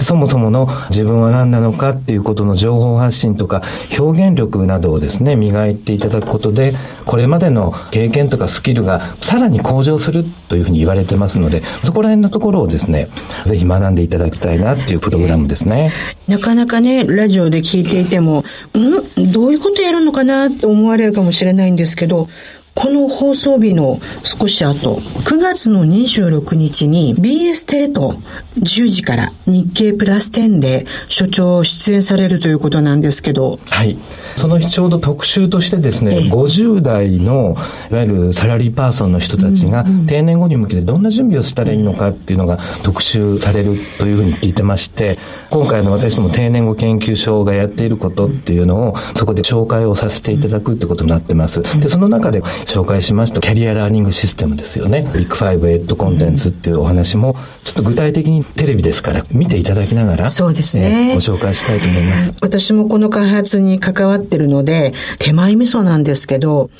[0.00, 3.62] そもそもの自分は何なのかっていうことの情報発信とか
[3.98, 6.72] 表現力などをですね、磨いていただくことで、
[7.04, 13.08] これまでの経験とかスキルがさらに向上するというふうに言われてますので、そこら辺のところをですね、
[13.44, 15.92] ぜひ学んでいただきたいなっていうプログラムですね。
[16.28, 18.44] なかなかね、ラジオで聞いていても、
[18.76, 19.32] ん？
[19.32, 22.28] どういうことやるのかなって思われるかもしれないんですけど、
[22.74, 28.14] この放送日の少し後、9月の26日に BS テレと
[28.60, 33.58] 10時から日経プラス10で所長出演されるということなんですけど。
[33.68, 33.96] はい。
[34.36, 37.56] その日ちょうど特集としてですね、50代の
[37.90, 45.18] いわゆるサラリーパーソンの人たちが定年後に向けてどんな準備をしたらいいのかっていうのが特集されるというふうに聞いてまして、
[45.50, 51.62] 今回の私ども定年後研究所がやっていることっていうのをそこで紹介をさせていただくってことになってます。
[51.80, 55.02] で、その中で紹介しましたキャリアラーニングシステムですよね。
[55.14, 62.34] ビッグファイブエッドコンテンツっていうお話も、ちょっと具体的にテレビですから見ていただきながら、そうですね、えー、ご紹介したいと思います。
[62.40, 66.70] 私もこの開発に関わってるので、手前味噌なんですけど、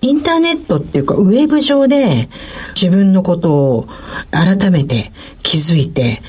[0.00, 2.28] インターネットっていうか、ウェブ上で
[2.80, 3.88] 自分のことを
[4.30, 5.10] 改めて
[5.48, 6.20] 気づいて、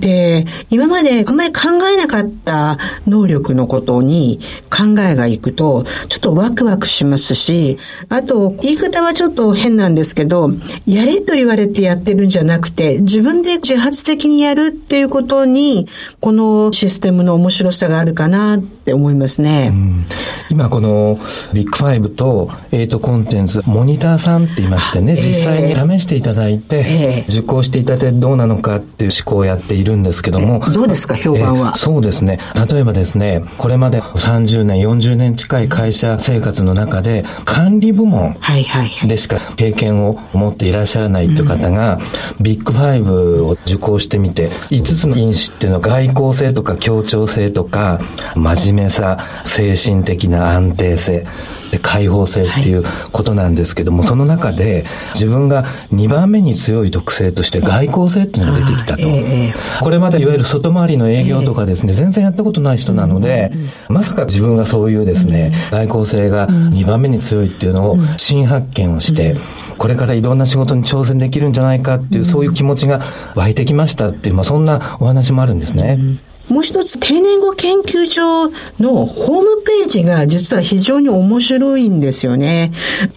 [0.00, 1.60] で、今まであんまり考
[1.94, 7.76] えなかった能力のことに考えがいくと、ちょっとワクワクしますし、
[8.08, 10.50] あと、言い方はちょっと変なんですけど、
[10.86, 15.86] やれと言われてやってるんじゃなくて、自分で自発的にやるっていうことに、
[16.20, 19.72] このシステムの面白さがあるかなって思いますね。
[20.50, 21.18] 今この
[21.54, 30.60] ビッグファイブとエイトコンテンツ、モニターさんって言いましてね、実際に試していただいて、受講していただいてどうなのかっていう思考をやっているるんですけども。
[30.72, 31.76] どうですか、評判は？
[31.76, 32.38] そうですね。
[32.70, 38.34] 例えばですね、これまで30年、40年近い会社生活の中で、管理部門
[39.06, 42.00] でしか経験を持っていらっしゃらないという方が、
[42.40, 48.00] ビッグファイブを受講してみて、5つの因子っていうのは外交性とか協調性とか、
[48.34, 51.26] 真面目さ、精神的な安定性、
[51.70, 54.84] で開放性っていうことなんですけども、はい、その中で
[55.14, 59.08] 自分が2番目に強い特性として外交性っていうのが出てきたと。
[59.80, 63.52] これまでいわゆる外回りの営業とかですね、全然やったことない人なので、
[63.88, 69.36] まさか自分がそういうですね、外交性が2番目に強いっていうのを新発見をして、
[69.78, 73.00] これからいろんな仕事に挑戦できるんじゃないかっていう、そういう気持ちが
[73.34, 75.98] 湧いてきましたっていう、まあそんなお話もあるんですね。
[76.48, 78.48] もう一つ、定年後研究所
[78.80, 82.72] のホームページが実は非常に面白いんですよね。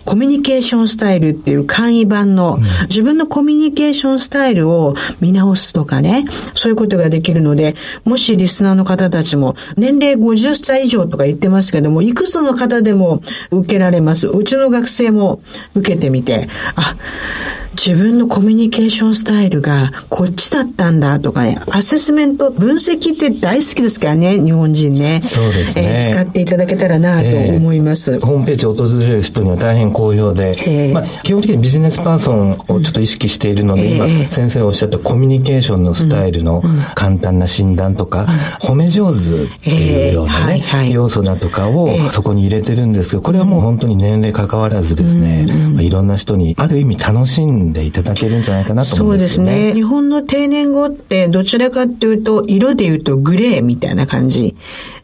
[0.05, 2.59] コミュニケーションスタイルっていう簡易版の、
[2.89, 13.21] 自分のコミュニケーションスタイルを見直すとかね、そういうことができるので、もしリスナーの方たちも、年齢50歳以上とか言ってますけども、いくつの方でも
[13.51, 14.28] 受けられます。
[14.28, 15.41] うちの学生も
[15.73, 16.95] 受けてみて、あ、
[17.76, 25.21] 自分のコミュニケーションスタイルがこっちだったんだとかね、アセスメント、分析って大好きですからね、日本人ね。
[25.21, 26.03] そうですね。
[26.05, 36.63] えー、使っていただけたらなと思います、えー、ホームページを訪れる人には大変好評で、えー、まあ、基本的にビジネスパーソンをちょっと意識しているので、今、先生がおっしゃったコミュニケーションのスタイルの
[36.95, 38.28] 簡単な診断とか、
[38.61, 49.51] 褒め上手っていうようなね、要素だとかをそこに入れてるんですけど、これはもう本当に年齢関わらずですね、まあ、いろんな人にある意味楽しんでいただけるんじゃないかなと思うんですよね。
[49.51, 49.74] そうですね。
[49.74, 54.55] 日本の定年後ってどちらかっていうと、色で言うとグレーみたいな感じ。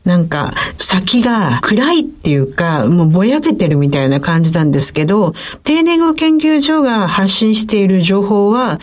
[0.03, 8.79] なんか、先が暗いっていうか、もうぼやけてるみたいな感じなんですけど、定年後研究所が発信している情報は、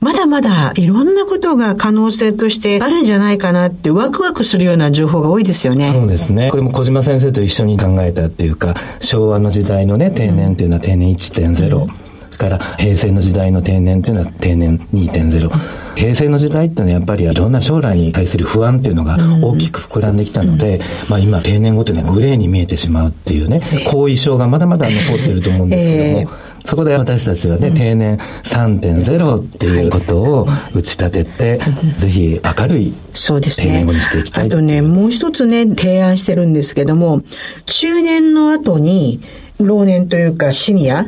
[0.00, 5.88] まだまだいろんなことが可能性としてあるんじゃないかなってワクワクするような情報が多いですよね。
[5.90, 6.50] そうですね。
[6.50, 11.84] これも小島先生と一緒に考えたっていうか、昭和の時代のね、定年っていうのは定年1.0。
[11.84, 12.09] うん
[12.40, 15.50] から平成の時代の定年というのは定年2.0。
[15.96, 23.60] 平成の時代っていうのはやっぱりいろんな将来に対する不安っていうのが大きく膨らんできたので、うん、まあ今定年後というのはグレーに見えてしまうっていうね、
[23.90, 31.58] 後遺症がまだまだ残ってると思うんですけども、えーそこで私たちはね、うん、定年3.0っていうことを打ち立てて、
[31.96, 37.22] ぜひ明るい定年後にしていきたい、ね、あとね、もう一つね、提案してるんですけども、
[37.64, 39.20] 中年の後に、
[39.58, 41.06] 老年というかシニア、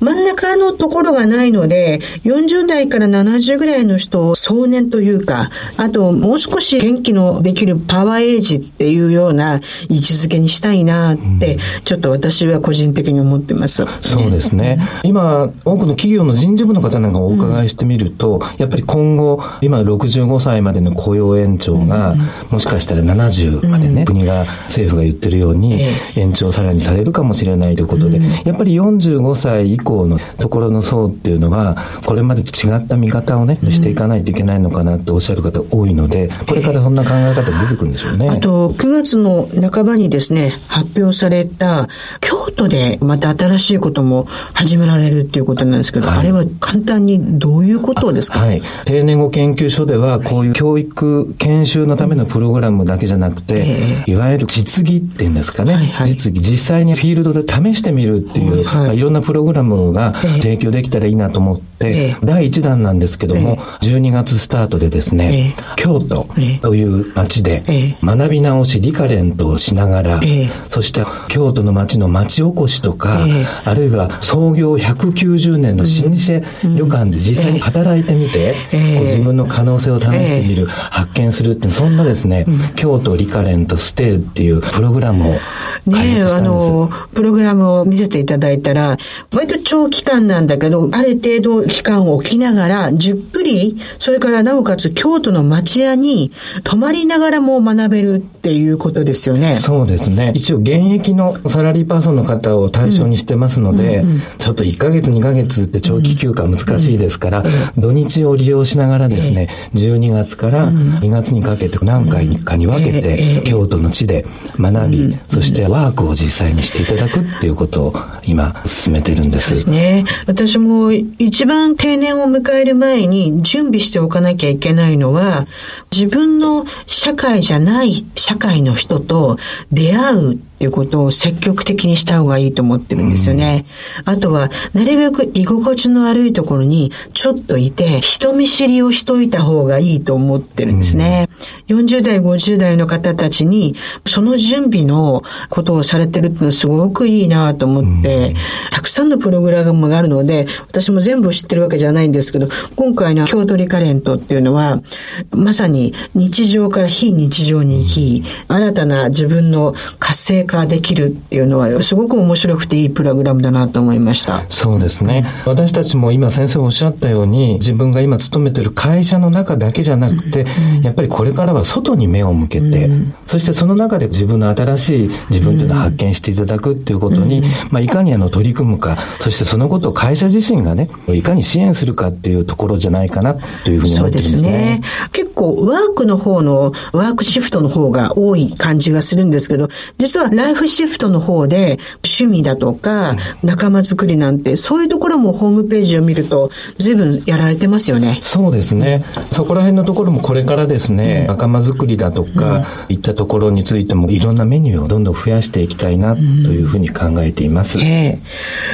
[0.00, 13.84] 真ん中のところがないので、40代から70ぐらいの人を壮年というか、あともう少し元気のできるパワーエイジっていうような位置づけにしたいなって、ちょっと私は個人的に思ってます。
[14.00, 14.80] そうですね。
[15.02, 22.16] 今、多くの企業の人事部の方なんかお伺いしてみると、やっぱり今後、今65歳までの雇用延長が、
[22.50, 25.84] もしかしたら70までね、国が、政府が言ってるように、
[26.16, 31.76] 延長さらにされるかもしれないということで、やっぱり45歳以降降のところの層っていうのは、
[32.06, 38.28] これまで違った見方をね、していかないといけないのかなっておっしゃる方多いので、これからそんな考え方出てくるんでしょうね。
[38.28, 41.88] あと、9月の半ばにですね、発表された、
[42.20, 48.40] 京都でまた新しいことも始められるっていうことなんですけど、はい、あれは簡単にどういうことですか？
[48.40, 48.62] はい。
[48.84, 66.28] 定年後研究所では、こういう教育研修のためのプログラムだけじゃなくて、えー、いわゆる実技っていうんですかね、はいはい、実技、実際にフィールドで試してみるっていう、はいまあ、いろんなプログラムが提供できたらいいなと思って、第1弾なんですけども、12月スタートでですね、京都
[66.60, 70.20] という街で学び直しリカレントをしながら、
[70.68, 73.26] そして京都の街の町おこしとか、
[73.64, 78.56] あるいは創業190年の老舗旅館で実際に働いてみて、
[79.00, 85.48] 自分の可能性を試してみる、発見するってそんなですね、京都リカレントステイっていうプログラムを開発
[85.90, 86.34] したんです。
[86.34, 88.98] ねあの、プログラムを見せていただいたら、
[89.32, 96.32] 割と長期間なんだけど、ある程度期間を置きながら、じっくり、それからなおかつ京都の町屋に
[96.64, 99.54] 泊まりながらも学べるっていうことですよね。
[99.54, 100.32] そうですね。
[100.34, 107.44] 一応現役のサラリーパーソンの方を対象にしてますので、うんうんうん、ちょっと1ヶ月2ヶ月って長期休暇難しいですから、
[107.78, 114.26] 土日を利用しながらですね、12月から2月にかけて何回かに分けて、京都の地で
[114.58, 117.94] 学び、そしてワークを実際にしていただくっていうことを
[118.26, 119.59] 今進めてるんです。
[119.60, 120.04] ですね。
[120.26, 125.46] 私も一番定年を迎える前に準備しておかなきゃいけないのは、
[125.94, 129.38] 自分の社会じゃない社会の人と
[129.70, 133.64] 出会うっていうことを積極的にした方がいいと思ってるんですよね。
[134.06, 141.30] うん、あとは、なるべく居心地の悪いところにちょっといて、人見知りをしといた方がいいと思ってるんですね。
[141.70, 148.34] うん、40代、50代の方たちに、その準備のことをされてるってのはすごくいいなと思って、うん、
[148.70, 154.82] たくさんのプログラムがあるので、私も全部知ってるわけじゃないんですけど、今回の京都リカレントっていうのは、
[155.30, 164.44] まさに日常から非日常に行き、新たな自分の活性化できるっていうのは、すごく面白くていいプログラムだなと思いました。
[164.48, 165.26] そうですね。
[165.46, 170.46] 私たちも今先生おっしゃったように、自分が今勤めてる会社の中だけじゃなくて、
[170.76, 183.34] うん、やっぱりこれからは外に目を向けて、うん、そしてその中で自分の新しい自分というのを発見していただくっていうことに、まあ、いかにあの取り組むか、そしてそのことを会社自身がね、いかに支援するかっていうところじゃないかな
[183.64, 184.42] というふうに思ってるんですね。
[184.42, 184.82] そうですね。
[185.12, 198.18] 結構ワークの方の、ワークシフトの方が多い感じがするんですけど、実はライフシフトの方で趣味だとか仲間作りなんて、そういうところもホームページを見ると随分やられてますよね。
[198.22, 199.04] そうですね。
[199.30, 207.78] そこら辺のところもこれからですね、仲間作りだとか、いったところについてもいろんなメニューをどんどん増やしていきたいなというふうに考えています。
[207.80, 208.18] ええ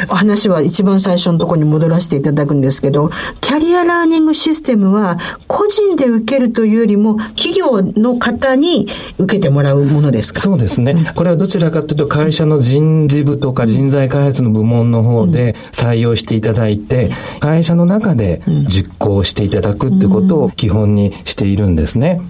[0.09, 3.11] 話は一番最初のところに戻らせていただくんですけど、
[3.41, 8.87] キャリアラーニングシステムは個人で受けるというよりも企業の方に
[9.19, 10.41] 受けてもらうものですか？
[10.41, 11.13] そうですね。
[11.15, 22.21] これはどちらかというと会社の人事部とか人材開発の部門の方で採用していただいて、会社の中で実行していただくってことを基本にしているんですね。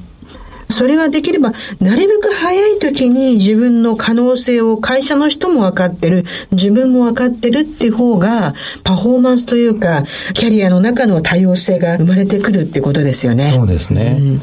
[0.77, 8.55] それができれば、なるべく早い時に自分の可能性を会社の人も分かってる、自分も分かってるっていう方が、
[8.85, 10.05] パフォーマンスというか、
[10.35, 13.49] キャリアの中の多様性が生まれてくるってことですよね。
[13.51, 14.19] そうですね。
[14.21, 14.41] うん、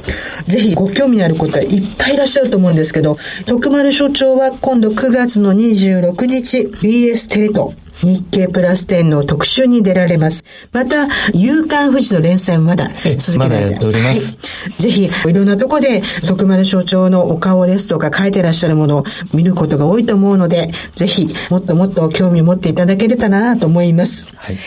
[0.47, 10.43] ぜひご興味のある方いっぱいいらっしゃると思うんですけど、徳丸所長は今度9月の26日、BS テレ東、日経プラス10の特集に出られます。
[10.71, 14.25] また、夕刊富士の連載もまだ続けられて、ま、ております。
[14.25, 14.37] は
[14.77, 14.81] い。
[14.81, 24.25] ぜひ、いろんなとこで、徳丸所長のお顔ですとか書いてらっしゃるものを見ることが多いと思うので、ぜひ、もっともっと興味を持っていただければなと思います。
[24.35, 24.57] はい。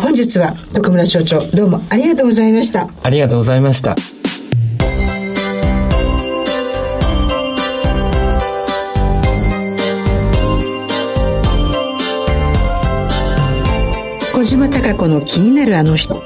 [0.00, 2.88] 本日は、徳村所長、どうもありがとうございました。
[3.02, 3.96] ありがとうございました。
[14.86, 16.22] 貴子の気になるあの人。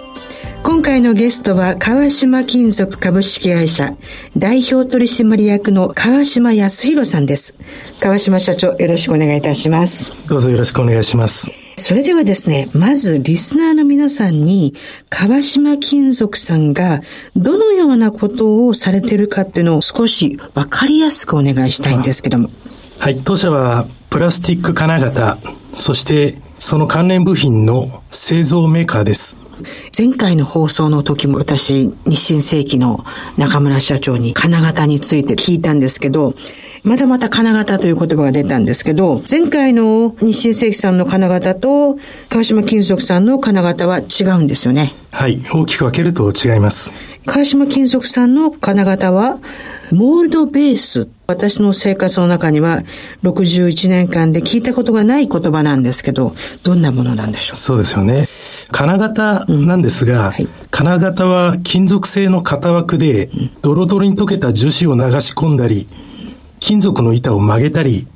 [0.62, 3.96] 今回のゲストは川島金属株式会社
[4.36, 7.54] 代表取締役の川島康弘さんです。
[8.02, 10.12] 川島社長よろしくお願いいたします。
[10.28, 11.50] どうぞよろしくお願いします。
[11.78, 14.74] それではですね、まずリスナーの皆さんに
[15.08, 17.00] 川島金属さんが
[17.34, 22.50] どのようなことをされているかっていうのを少しわかりやすくお願いしたいんですけども。
[22.98, 25.38] はい、当社はプラスチック金型、
[25.74, 29.38] そしてその関連部品の製造メーカーです。
[29.96, 33.02] 前回の放送の時も私、日清世紀の
[33.38, 36.34] 中村社長に金型について聞いたんですけど、
[36.84, 41.96] またまた金型という言葉が出たんですけど、前回の日清世紀さんの金型と
[42.28, 44.92] 川島金属さんの金型は違うんですよね。
[45.12, 46.92] はい、大きく分けると違います。
[47.24, 49.38] 川島金属さんの金型は、
[49.92, 51.08] モールドベース。
[51.26, 52.82] 私の生活の中には
[53.22, 56.34] 61年間で聞いたことがない言葉なんですけど、
[56.64, 57.56] どんなものなんでしょう？
[57.56, 58.26] そうですよね。
[58.72, 63.30] 金型なんですが、うんはい、金型は金属製の型枠で、
[63.62, 65.86] ドロドロに溶けた樹脂を流し込んだり、
[66.58, 68.08] 金属の板を曲げたり、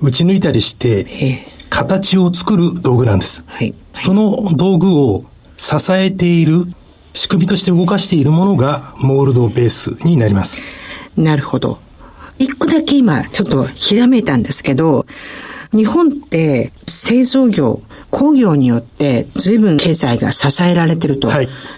[0.00, 3.44] 打ち抜いたりして、形を作る道具なんです。
[3.46, 5.24] はい、その道具を
[5.58, 6.64] 支えている
[7.12, 10.62] 仕組みとして動かしているものがモールドベースになります。
[11.20, 11.78] なるほど。
[12.38, 15.06] 一個だけ今ちょっとひらめいたんですけど、
[15.72, 21.30] 日本って製造業、工業によって随分経済が支えられてると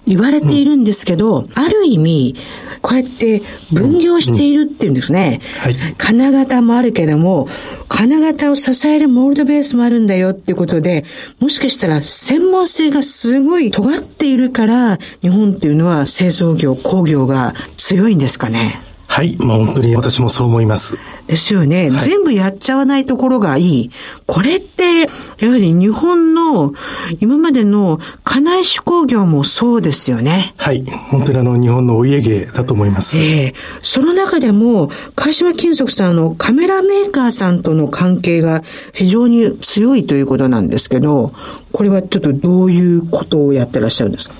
[0.07, 2.37] 言われているんですけど、はいうん、ある意味、
[2.81, 5.41] こうやって分業しているっていうんですね。
[5.57, 7.49] うんはい、金型もあるけども、
[7.89, 11.05] 金型を支えるモールドベースもあるんだよっていうことで、
[11.41, 18.81] もしかしたら専門性がすごい尖っているから、日本っていうのは製造業、工業が強いんですかね。
[19.13, 19.37] はい。
[19.37, 20.97] まあ本当に私もそう思います。
[21.27, 23.91] ですよね、はい、全部やっちゃわないところがいい。
[24.27, 25.03] これって、
[25.39, 26.73] やはり日本の
[27.21, 30.55] 今までの家内手工業もそうですよね。
[30.57, 30.83] はい。
[31.11, 33.19] 本当にあの日本のお家芸だと思います。
[33.19, 38.63] ええー、その中でも、川島金属さんのカメラメーカーさんとの関係が
[38.95, 41.35] 非常に強いということなんですけど、
[41.71, 44.37] これはちょっとどういうことをやってらっしゃるんですか？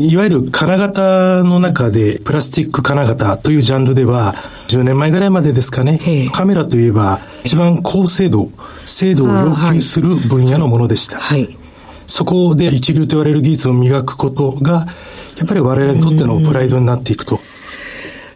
[0.00, 4.34] いわゆる金型の中で、プラスチック金型というジャンルでは、
[4.66, 6.00] 10年前ぐらいまでですかね、
[6.32, 8.50] カメラといえば、一番高精度、
[8.84, 11.18] 精度を要求する分野のものでした。
[11.20, 11.56] はい、
[12.08, 14.86] そこで一流と言われる技術を磨くことが、
[15.36, 17.40] やっぱり我々にとってのプライドになっていくと。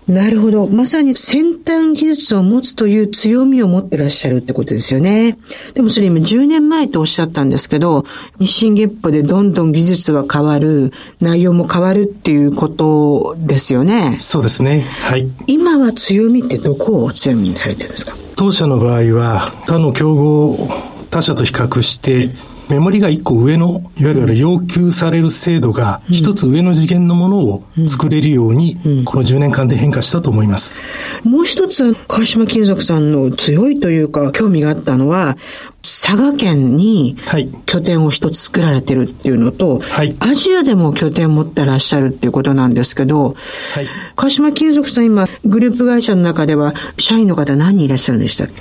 [0.09, 0.67] なるほど。
[0.67, 5.37] まさに先端技術を持つという強みを持ってらっしゃるってことですよね。
[5.75, 8.07] でもそれ今10年前とおっしゃったんですけど、
[8.39, 14.17] 日進月歩でどんどん技術は変わる、内容も変わるっていうことですよね。
[14.19, 14.87] そうですね。
[15.03, 15.29] はい。
[15.47, 18.15] 今は強みってどこを強みにされてるんですか？
[18.37, 20.69] 当社の場合は、他の競合
[21.11, 22.31] 他社と比較して、
[22.69, 30.83] メモリが一個上の、いわゆる要求される精度が一つ上の次元のものを作れるように、この10年間で変化したと思います。
[31.25, 35.37] もう一つ、川島金属さんの強いというか、興味があったのは、
[35.83, 37.17] 佐賀県に
[37.65, 43.35] 拠点を一つ作られてるっていうのと、はい、アジアでも拠点を持ってらっしゃるっていうことなんですけど、
[43.75, 48.55] はい、川島金属さん今、グループ会社の中では社員の方何人いらっしゃるんでしたっけ？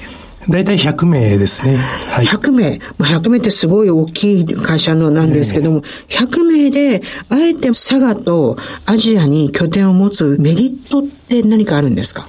[0.49, 1.75] 大体100名ですね。
[1.75, 2.79] はい、100名。
[2.97, 12.27] まあ、100名ってすごい大きい会社のなんですけども、えー、100名で、あえて佐賀とアジアに拠点を持つメリットって何かあるんですか？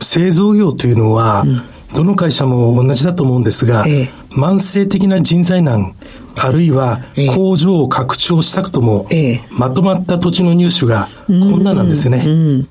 [0.00, 1.62] 製造業というのは、うん。
[1.94, 5.94] どの会社も同じだと思うんですが、ええ、慢性的な人材難、
[6.34, 7.02] あるいは
[7.36, 12.24] 工場を拡張したくとも、え、まとまった土地の入手が困難なんですよね。
[12.26, 12.68] うんうん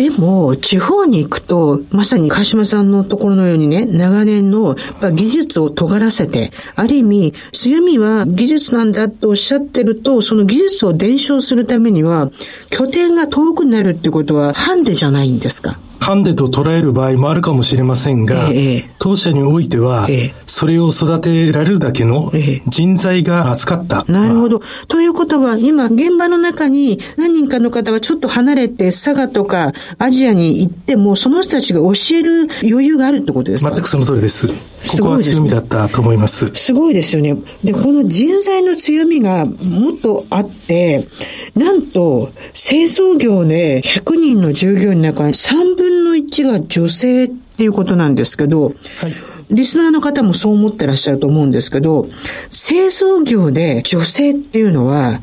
[0.00, 4.74] でも、地方に行くと、まさに鹿島さんのところのようにね、長年の
[5.12, 12.30] 技術を尖らせて、ある意味、強みは技術なんだとおっしゃってると、その技術を伝承するためには、
[12.70, 15.78] 拠点が遠くなるってことは、ハンデじゃないんですか？
[16.00, 22.32] ハンデと捉える場合もあるかもしれませんが、ええ、当社においては、え、それを育てられるだけの
[22.66, 24.04] 人材が扱った。
[24.08, 24.62] なるほど。
[24.88, 33.70] ということは、今、現場の中に何人かの方がちょっと離れて、佐賀とかアジアに行っても、その人たちが教える余裕があるってことですか？
[33.70, 34.48] 全くその通りです。
[34.88, 36.50] ここは強みだったと思います。
[36.54, 37.36] すごいですよね。
[37.62, 41.06] で、この人材の強みがもっとあって、
[41.54, 49.12] なんと、清掃業で100人の従業員の中に3分の1が女性っていうことなんですけど、はい
[49.50, 52.08] リスナーの方もそう思ってらっしゃると思うんですけど、
[52.50, 55.20] 清掃業で女性っていうのは、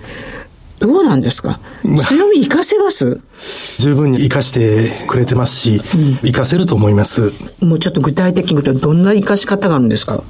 [0.79, 1.59] どうなんですか？
[1.83, 3.19] 強み活かせます？
[3.79, 7.31] 十分に活かしてくれてますし、うん、活かせると思います。
[7.61, 10.23] もうちょっと具体的に言うと、どんな活かし方があるんですか？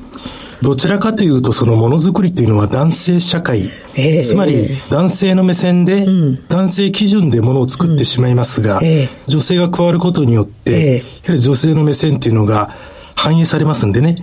[0.62, 6.06] どちらかというと、そのものづくりというのは男性社会、えー、つまり男性の目線で、
[6.50, 9.04] 男性基準でものを作ってしまいますが、うんえ。
[9.04, 12.74] ー、女性が加わることによって、やはり女性の目線っていうのが
[13.16, 14.16] 反映されますんでね。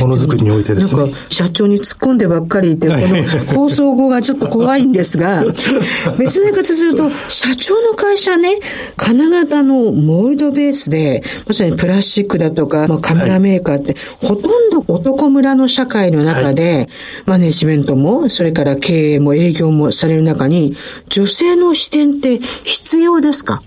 [0.00, 1.12] ものづくりにおいてですね。
[1.28, 3.22] 社長に突っ込んでばっかりいて、この
[3.54, 5.44] 放送後がちょっと怖いんですが、
[6.18, 8.50] 別の言い方すると、社長の会社ね、
[8.96, 16.88] 金型のモールドベースで、まさにプラスチックだとか、まあ、カメラメーカーって、はい、ほとんど男村の社会の中で、はい、
[17.26, 20.76] マネジメントも、それから経営も営業もされる中に、
[21.08, 23.62] 女性の視点って必要ですか？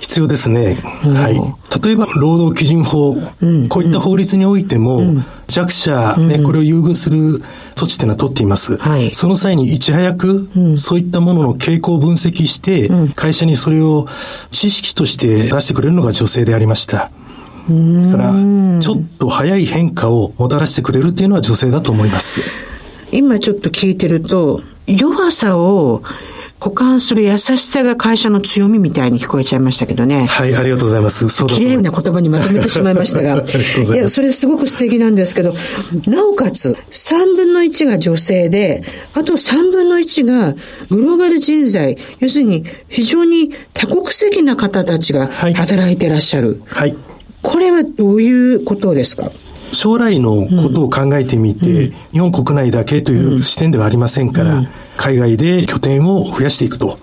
[0.00, 0.76] 必要ですね。
[1.02, 1.82] はい。
[1.84, 7.42] 例えば、労働基準法、うん、こういった法律においても、うん、弱者、ね、これを優遇する
[7.74, 8.78] 措置っていうのは取っています。
[8.78, 14.06] はい、その際にいち早く、そういったものの傾向を分析して、会社にそれを
[14.50, 17.10] 知識として出してくれるのが女性でありました。
[17.68, 18.34] だから、
[18.80, 22.40] ちょっと早い変化をもたらしてくれるっていうのは女性だと思います。
[23.12, 26.02] 今ちょっと聞いてると、弱さを
[26.60, 30.26] 保管する優しさが会社の強みみたいに聞こえちゃいましたけどね。
[30.26, 31.26] はい、ありがとうございます。
[31.30, 33.42] そうだ綺麗な言葉にまとめてしまいましたが。
[33.42, 35.54] いや、それすごく素敵なんですけど、
[36.06, 38.84] なおかつ、3分の1が女性で、
[39.14, 40.52] あと3分の1が
[40.90, 46.62] グローバル人材、要するに非常に多国籍な方たちが働いてらっしゃる。
[46.66, 46.94] はい。
[47.40, 49.32] これはどういうことですか？
[49.80, 54.68] 将来のことを考えてみて、うん、日本国内だけという視点ではありませんから、うん、
[54.98, 56.98] 海外で拠点を増やしていくと。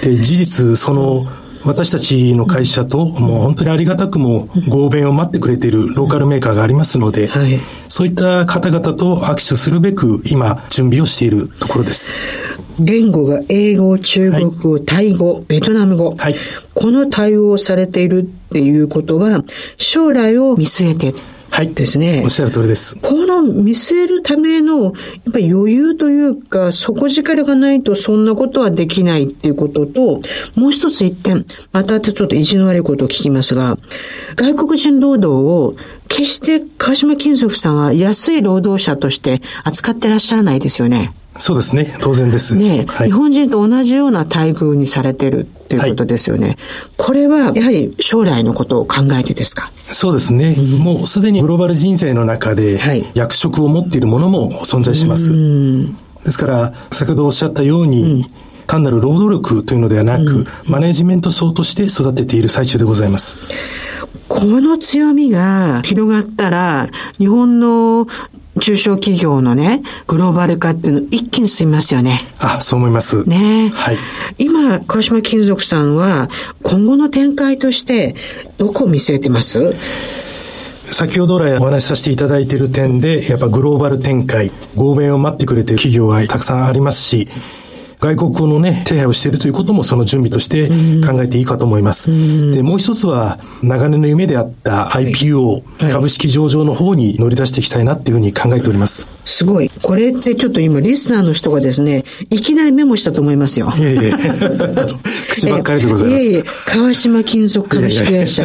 [0.00, 1.26] で、事実、その、
[1.66, 7.60] 私たちの会社と、もう本当にありがたくも合弁を待ってくれているローカルメーカーがありますので、はい、
[7.90, 12.12] そういった方々と握手するべく今準備をしているところです。
[12.80, 16.36] 言語が英語、中国語、はい、タイ語、ベトナム語、はい、
[16.72, 19.44] この対応をされているっていうことは、
[19.76, 21.12] 将来を見据えて
[21.56, 21.72] はい。
[21.72, 22.20] ですね。
[22.22, 22.96] おっしゃる通りです。
[22.96, 24.92] この見据えるための、やっ
[25.32, 30.20] ぱり余裕というか、底力がないとそんなことはできないっていうことと、
[30.54, 33.78] もう一つ一点、またちょっと意地の悪いことを聞きますが、
[34.34, 35.76] 外国人労働を
[36.08, 41.10] 決して川島金属さんは安い労働者として扱ってらっしゃらないですよね。
[41.38, 41.96] そうですね。
[42.00, 42.54] 当然です。
[42.54, 46.46] ね、はい、日本人と同じような待遇にされてるっていうことですよね。
[46.46, 46.56] はい、
[46.96, 49.70] これは、やはり将来のことを考えてですか？
[49.92, 50.54] そうですね。
[50.58, 52.80] うん、もうすでにグローバル人生の中で、
[53.14, 55.32] 役職を持っているものも存在します。
[56.24, 58.24] ですから、先ほどおっしゃったように、うん
[58.66, 63.38] 単なる労働力というのではなく、うん、マネジメント層として育てている最中でございます。
[64.26, 68.08] この強みが広がったら、日本の
[68.60, 72.22] 中小企業のね、グローバル化っていうの一気に進みますよね。
[72.40, 73.28] あ、そう思います。
[73.28, 73.98] ねはい。
[74.38, 76.28] 今、川島金属さんは、
[76.62, 78.14] 今後の展開として、
[78.58, 79.76] どこを見据えてます？
[80.90, 87.28] 先ほど来お話しさせていただいている点で、やっぱグローバル展開、合弁を待ってくれている企業がたくさんありますし、
[88.06, 90.68] 外国語のね、手配をしているということもその準備として
[91.04, 92.10] 考えていいかと思います。
[92.52, 99.06] で、もう一つは、長年の夢であった IPO、はい、株式上場の方に乗り出していきたいなっていうふうに考えております。
[99.24, 99.70] すごい。
[99.82, 103.72] これってちょっと今、リスナーの人がですね、いきなりメモしたと思いますよ。
[103.76, 104.12] いえいえ。
[105.28, 106.24] 口ばっかりでございます。
[106.24, 108.44] いえいえ、川島金属株式会社、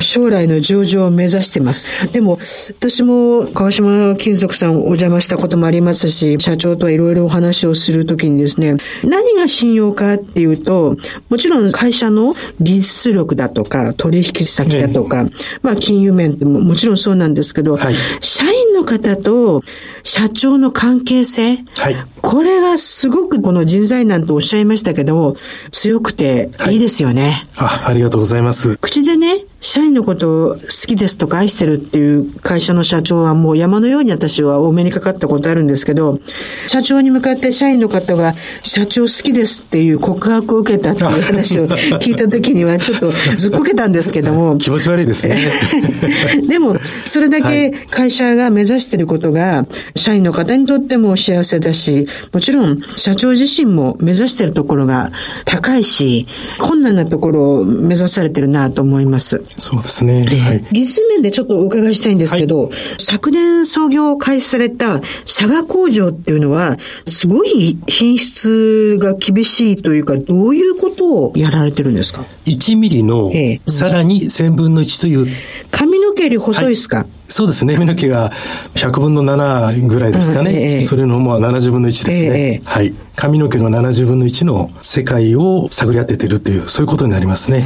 [0.00, 1.88] 将来の上場を目指してます。
[2.12, 10.96] でも、私も川島金属さんお邪魔したこともありますし、社長とはいろいろお話をするときにですね、何が信用かっていうと、
[11.28, 15.26] もちろん会社の技術力だとか、取引先だとか、
[15.62, 19.62] まあ金融面ってももちろんそうなんですけど、はい、社員の方と
[20.02, 25.36] 社長の関係性、はい、これがすごくこの人材なんとおっしゃいましたけど、
[25.72, 27.46] 強くていいですよね。
[27.54, 28.76] はい、あ、ありがとうございます。
[28.78, 29.28] 口でね、
[29.64, 36.18] 社員のことを好きですとか愛してるっていう会社の社長はもう山のように私は多めにかかったことあるんですけど、
[36.66, 44.58] 社長に向かって社員の方が社長好きですっていう告白を受けたっていう話を聞いた時にはちょっとずっこけたんですけども。
[44.58, 45.50] 気持ち悪いですね。
[46.46, 55.10] でも、それだけ会社が目指していることが、社員の方にとっても幸せだし、もちろん社長自身も目指しているところが
[55.46, 56.26] 高いし、
[56.58, 59.42] 困難なところを目指されてるなと思います。
[59.58, 60.24] そうですね。
[60.24, 73.30] はい、技術面でちょっとお伺いしたいんですけど、はい、昨年創業開始された佐賀工場っていうのは、すごい品質が厳しいというか、どういうことをやられてるんですか ?1 ミリの
[73.68, 75.28] さらに1000分の1という。
[75.70, 77.74] 髪の毛より細いですか、はいそうですね。
[77.74, 78.30] 髪の毛が
[78.74, 80.50] 100分の7ぐらいですかね。
[80.50, 82.68] うんええ、それのもう70分の1ですね、え。
[82.68, 82.94] はい。
[83.16, 87.64] 髪の毛の70分の1の世界を探り当てているという、そういうことになりますね。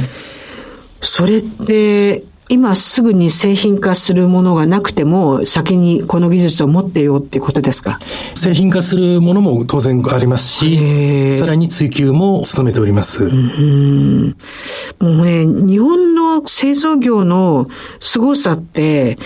[1.01, 7.99] それって、今すぐに製品化するものがなくても、先にこの技術を持ってよっていうことですか？
[8.33, 13.25] 製品化するものも当然ありますし、さらに追求も努めております。
[13.25, 14.35] うん
[14.99, 17.69] もうね、日本の製造業の
[17.99, 19.19] 凄さって、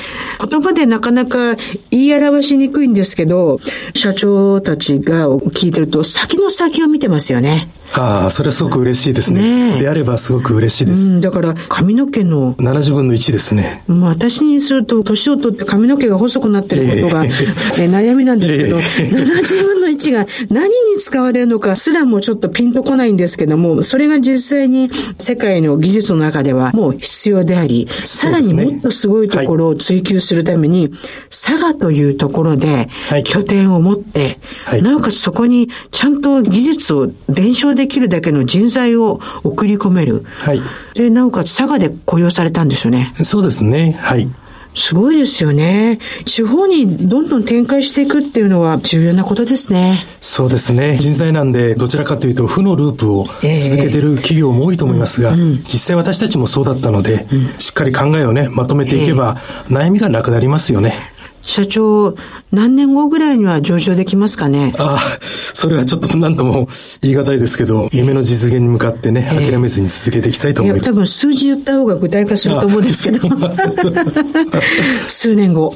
[0.45, 1.55] 言葉でなかなか
[1.91, 3.61] 言い表しにくいんですけど、
[3.95, 7.69] 社長たちが聞いてると先の先を見てますよね。
[7.95, 9.73] ああ、それはすごく嬉しいですね。
[9.73, 11.15] ねであればすごく嬉しいです。
[11.15, 12.55] うん、だから髪の毛の。
[12.55, 13.83] 70分の1ですね。
[13.87, 24.89] もう私にすると、年を取って髪の毛が細くなってることが、えー、悩みなんですけど、70分の1が何に使われるのかすらもちょっとピンとこないんですけども、それが実際に
[25.19, 30.91] 世界の技術の中ではもう必要であり、さらにもっとすごいところを追求するために、はい、
[31.29, 32.89] 佐賀というところで
[33.25, 40.23] 拠点を持って、はい、なおかつそこにちゃんと技術を伝承でできるだけの人材を送り込める。
[40.39, 40.61] はい。
[40.93, 43.13] で、なおかつ佐賀で雇用されたんですよね。
[43.23, 43.97] そうですね。
[43.99, 44.29] はい。
[44.75, 45.99] すごいですよね。
[46.25, 50.05] 地方にどんどん展開していくっていうのは重要なことですね。
[50.21, 50.97] そうですね。
[50.97, 59.35] 人材なんで、どちらかというと負のループを続けてる企業も多いと思いますが、えーうん、実際私たちもそうだったので、うん、しっかり考えをね、まとめていけば、
[59.67, 61.12] 悩みがなくなりますよね。
[61.45, 62.15] 社長、
[62.51, 64.73] 何年後ぐらいには上場できますかね？
[64.77, 66.67] ああ、それはちょっと何とも
[67.01, 70.83] 言い難いですけど、夢の実現に向かってね、諦めずに続けていきたいと思います。
[70.83, 73.27] いや、多分数字言った方が具体化すると思うんですけど。
[75.07, 75.75] 数年後。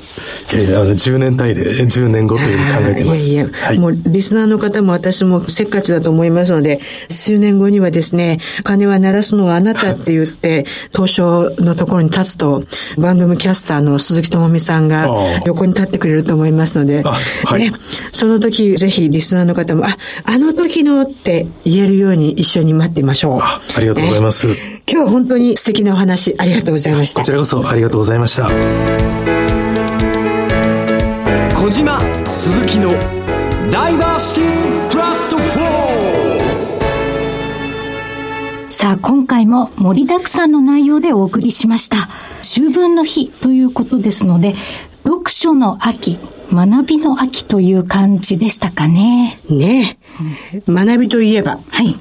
[0.53, 3.29] いやいや、10年単位で10年後というふうに考えてます。
[3.29, 12.63] いやいや、はい、もうリスナーの方も私もせっかちだと思いますので、数年後にはですね、金は鳴らすのはあなたって言って、東証のところに立つと、
[12.97, 15.09] 番組キャスターの鈴木智美さんが、
[15.57, 17.17] 横に立ってくれると思いますので、は
[17.57, 17.71] い、
[18.11, 23.39] その時、ぜひリスナーの方も、あ、あの時のって言えるように一緒に待ってみましょう。
[23.41, 24.55] あありがとうございます、今
[24.85, 27.21] 日は本当に素敵なお話、ありがとうございました。
[27.21, 28.47] こちらこそありがとうございました。
[31.55, 32.93] 小島鈴木の
[33.71, 35.97] ダイバーシティプラットフォー
[38.69, 42.07] さあ、今回も盛りだくさんの内容でお送りしました。
[42.41, 44.61] 秋分の日ということですので、読
[45.37, 46.17] 書の秋、
[46.51, 49.39] 学びの秋という感じでしたかね。
[49.49, 49.97] ね
[50.53, 51.95] え、うん、学びといえば、はい。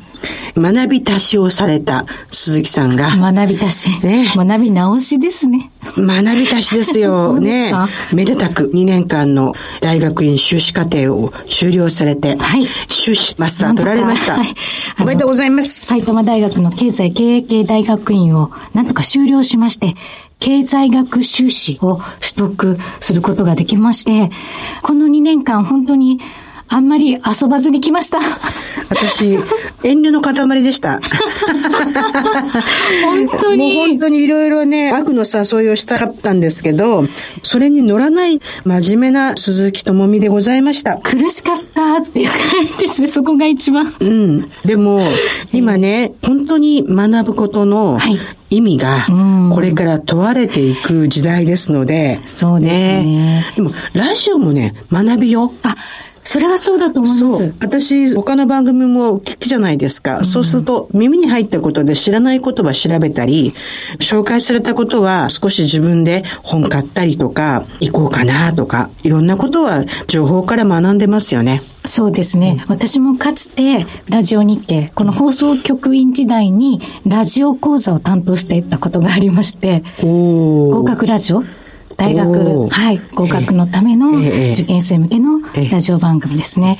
[0.57, 3.15] 学び足しをされた鈴木さんが。
[3.17, 4.05] 学び足し。
[4.05, 5.71] ね、学び直しですね。
[5.97, 7.35] 学び足しですよ。
[7.41, 7.73] ね。
[8.13, 14.37] めでたく2年間の大学院修士課程を修了されて、はい、修士マスター取られました。
[14.37, 14.55] はい、
[15.01, 15.87] おめでとうございます。
[15.87, 19.95] 埼玉大学の経済経営系大学院をなんとか修了しまして、
[20.39, 24.31] 経済学修士を取得することができまして、
[24.83, 26.21] この2年間本当に
[26.69, 28.19] あんまり遊ばずに来ました。
[28.89, 29.39] 私、
[29.83, 31.01] 遠慮の塊でした。
[33.05, 33.75] 本当に。
[33.75, 37.05] もう本当にいろいろね、悪の誘いをしたかったんですけど、
[37.43, 40.99] それに乗らない真面目な鈴木智美でございました。
[40.99, 43.93] 苦しかったっていう感じですね、そこが一番。
[44.01, 44.49] うん。
[44.65, 45.01] でも、
[45.53, 47.99] 今ね、本当に学ぶことの
[48.51, 49.07] 意味が、
[49.53, 53.05] これから問われていく時代ですので、そうですね。
[53.05, 55.53] ねでも、ラジオもね、学びよ。
[55.65, 55.75] あ、
[56.27, 57.55] それはそうだと思います。
[57.61, 60.19] 私、他の番組も聞くじゃないですか。
[60.19, 63.55] うん、そうすると、耳に入ったことで知らない言葉調べたり、
[64.01, 71.63] 紹介されたことは少し自分で本買ったりとか、行こうかなとか、いろんなことは情報から学んでますよね。
[71.85, 72.57] そうですね。
[72.69, 81.45] うん、私もかつて、ラジオ日経、この放送局員時代に、ラジオ講座を担当していたことがありまして、合格ラジオ
[81.97, 84.19] 大学、はい、合格のための
[84.53, 85.41] 受験生向けの
[85.71, 86.79] ラジオ番組ですね。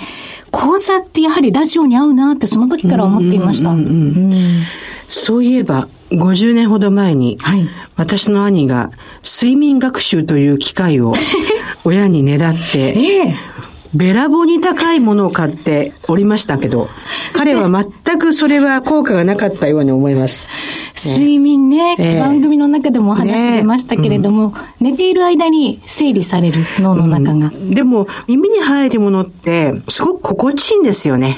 [0.51, 3.75] 講座ってやはりラジオに合うなってその時から思っていました。
[5.09, 8.91] そういえば、50年ほど前に、はい、私の兄が
[9.25, 11.15] 睡眠学習という機会を
[11.85, 13.56] 親にねだって、ええ
[13.97, 16.89] べらぼうに高いものを買っておりましたけど、
[17.33, 20.49] 彼は全くそれは効果がなかったように思います。
[20.95, 31.37] 睡眠ね、えー、番組の中でもお話出ましたけれども、ねうん、寝ている間に整理される脳の中が、うん、でも、耳に入るものって、すごく心地いいんですよね。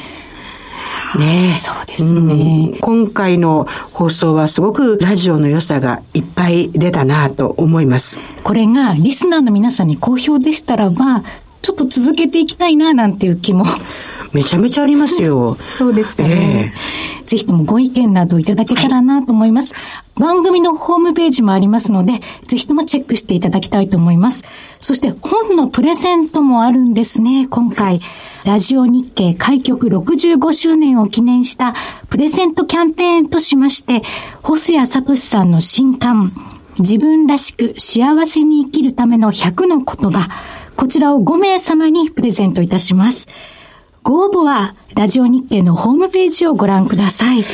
[1.18, 8.18] ねそうですね、うん、今回の放送はすごくラジオの良さがいっぱい出たなと思います。
[8.42, 11.22] これがリスナーの皆さんに好評でしたらば、
[11.68, 13.66] ちょっと続けていきたいななんていう気も。
[14.32, 15.58] めちゃめちゃありますよ。
[15.68, 16.72] そうですかね。
[17.20, 19.74] えー、ぜひともご意見などいただけたらなと思います。
[19.74, 19.80] は
[20.18, 24.44] い、番組のホームページもありますので、ぜひともチェックしていただきたいと思います。
[24.80, 28.00] そして本のプレゼントもあるんですね、今回。
[28.46, 31.74] ラジオ日経開局65周年を記念した
[32.08, 34.02] プレゼントキャンペーンとしまして、
[34.42, 36.32] 細谷聡さんの新刊、
[36.78, 40.28] 自分らしく幸せに生きるための100の言葉、
[40.78, 43.26] こちらを5名様にプレゼントいたします。
[44.04, 47.44] ご応募は、ラジオ日経のホームページをご覧ください。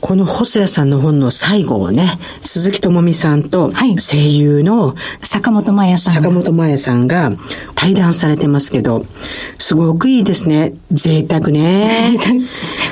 [0.00, 2.08] この細谷さんの本の最後をね、
[2.40, 6.14] 鈴木智美さんと声優の、坂本真也さん。
[6.14, 7.32] 坂本真也さんが
[7.74, 9.06] 対談されてますけど、
[9.58, 10.74] すごくいいですね。
[10.92, 12.16] 贅沢ね。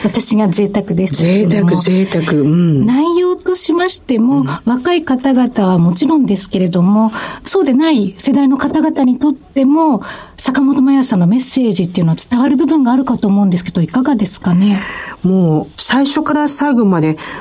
[0.05, 1.15] 私が贅沢です。
[1.15, 2.33] 贅沢、贅沢。
[2.33, 2.87] うん。
[2.87, 7.13] 内容としましても、うん、若い方々はもちろんですけれども、
[7.45, 10.03] そうでない世代の方々にとっても、
[10.37, 14.81] 坂本真也さんのメッセージっていうのは伝わる部分があるかと思うんですけど、いかがですかね？
[15.23, 16.96] もう、最初から最後まで、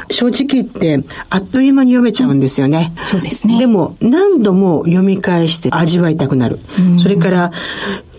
[0.09, 2.93] 正直言って、あっという間に読めちゃうんですよね。
[2.97, 3.59] うん、そうですね。
[3.59, 6.59] でも、何度も読み返して味わいたくなる。
[6.97, 7.51] それから、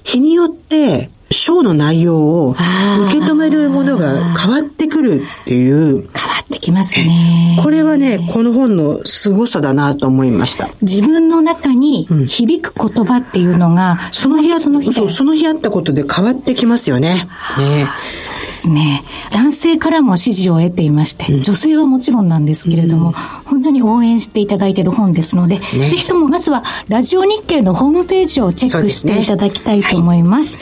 [0.04, 5.74] 日によって、章の内容を受け止めるものが変わってくるっていう。
[5.74, 6.04] 変わ
[6.46, 7.58] ってきますね。
[7.60, 10.68] これはね、この本の凄さだなと思いました。
[10.80, 17.14] 自分の中に響く言葉っていうのが、うん、その日その日そう、その日あったことで変わってきますよね。
[17.58, 17.86] ね。
[18.22, 19.02] そうですね。
[19.32, 30.58] 男性からも支持を得ていまして、うん、女性はもちろんなんですけれども、うん、本当に応援していただいている本ですので、ね、ぜひともまずはラジオ日経のホームページをチェックしていただきたいと思います。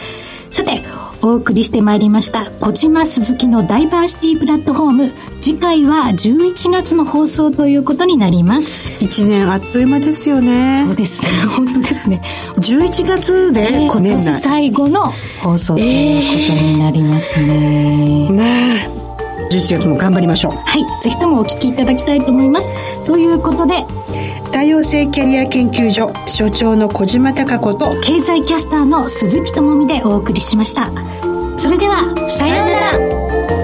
[0.51, 0.82] さて、
[1.25, 5.12] お送りしてまいりました小島鈴木のダイバーシティプラットフォーム。
[5.41, 8.77] 次回は11月の放送ということになります。
[9.03, 10.85] 1年あっという間ですよね。
[10.87, 11.31] そうですね。
[11.49, 12.20] 本当ですね。
[12.59, 18.31] 11月で、えー、今年最後の放送ということになりますね、え。
[18.31, 19.04] ー、まあ
[19.51, 20.53] 11月も頑張りましょう。
[20.53, 22.72] はいぜひともお聞きいただきたいと思います。
[23.05, 23.84] ということで
[24.53, 30.90] 多様性キャリア研究所所長の小島貴子と経済キャスターの鈴木智美でお送りしました。
[31.57, 33.64] それではさようなら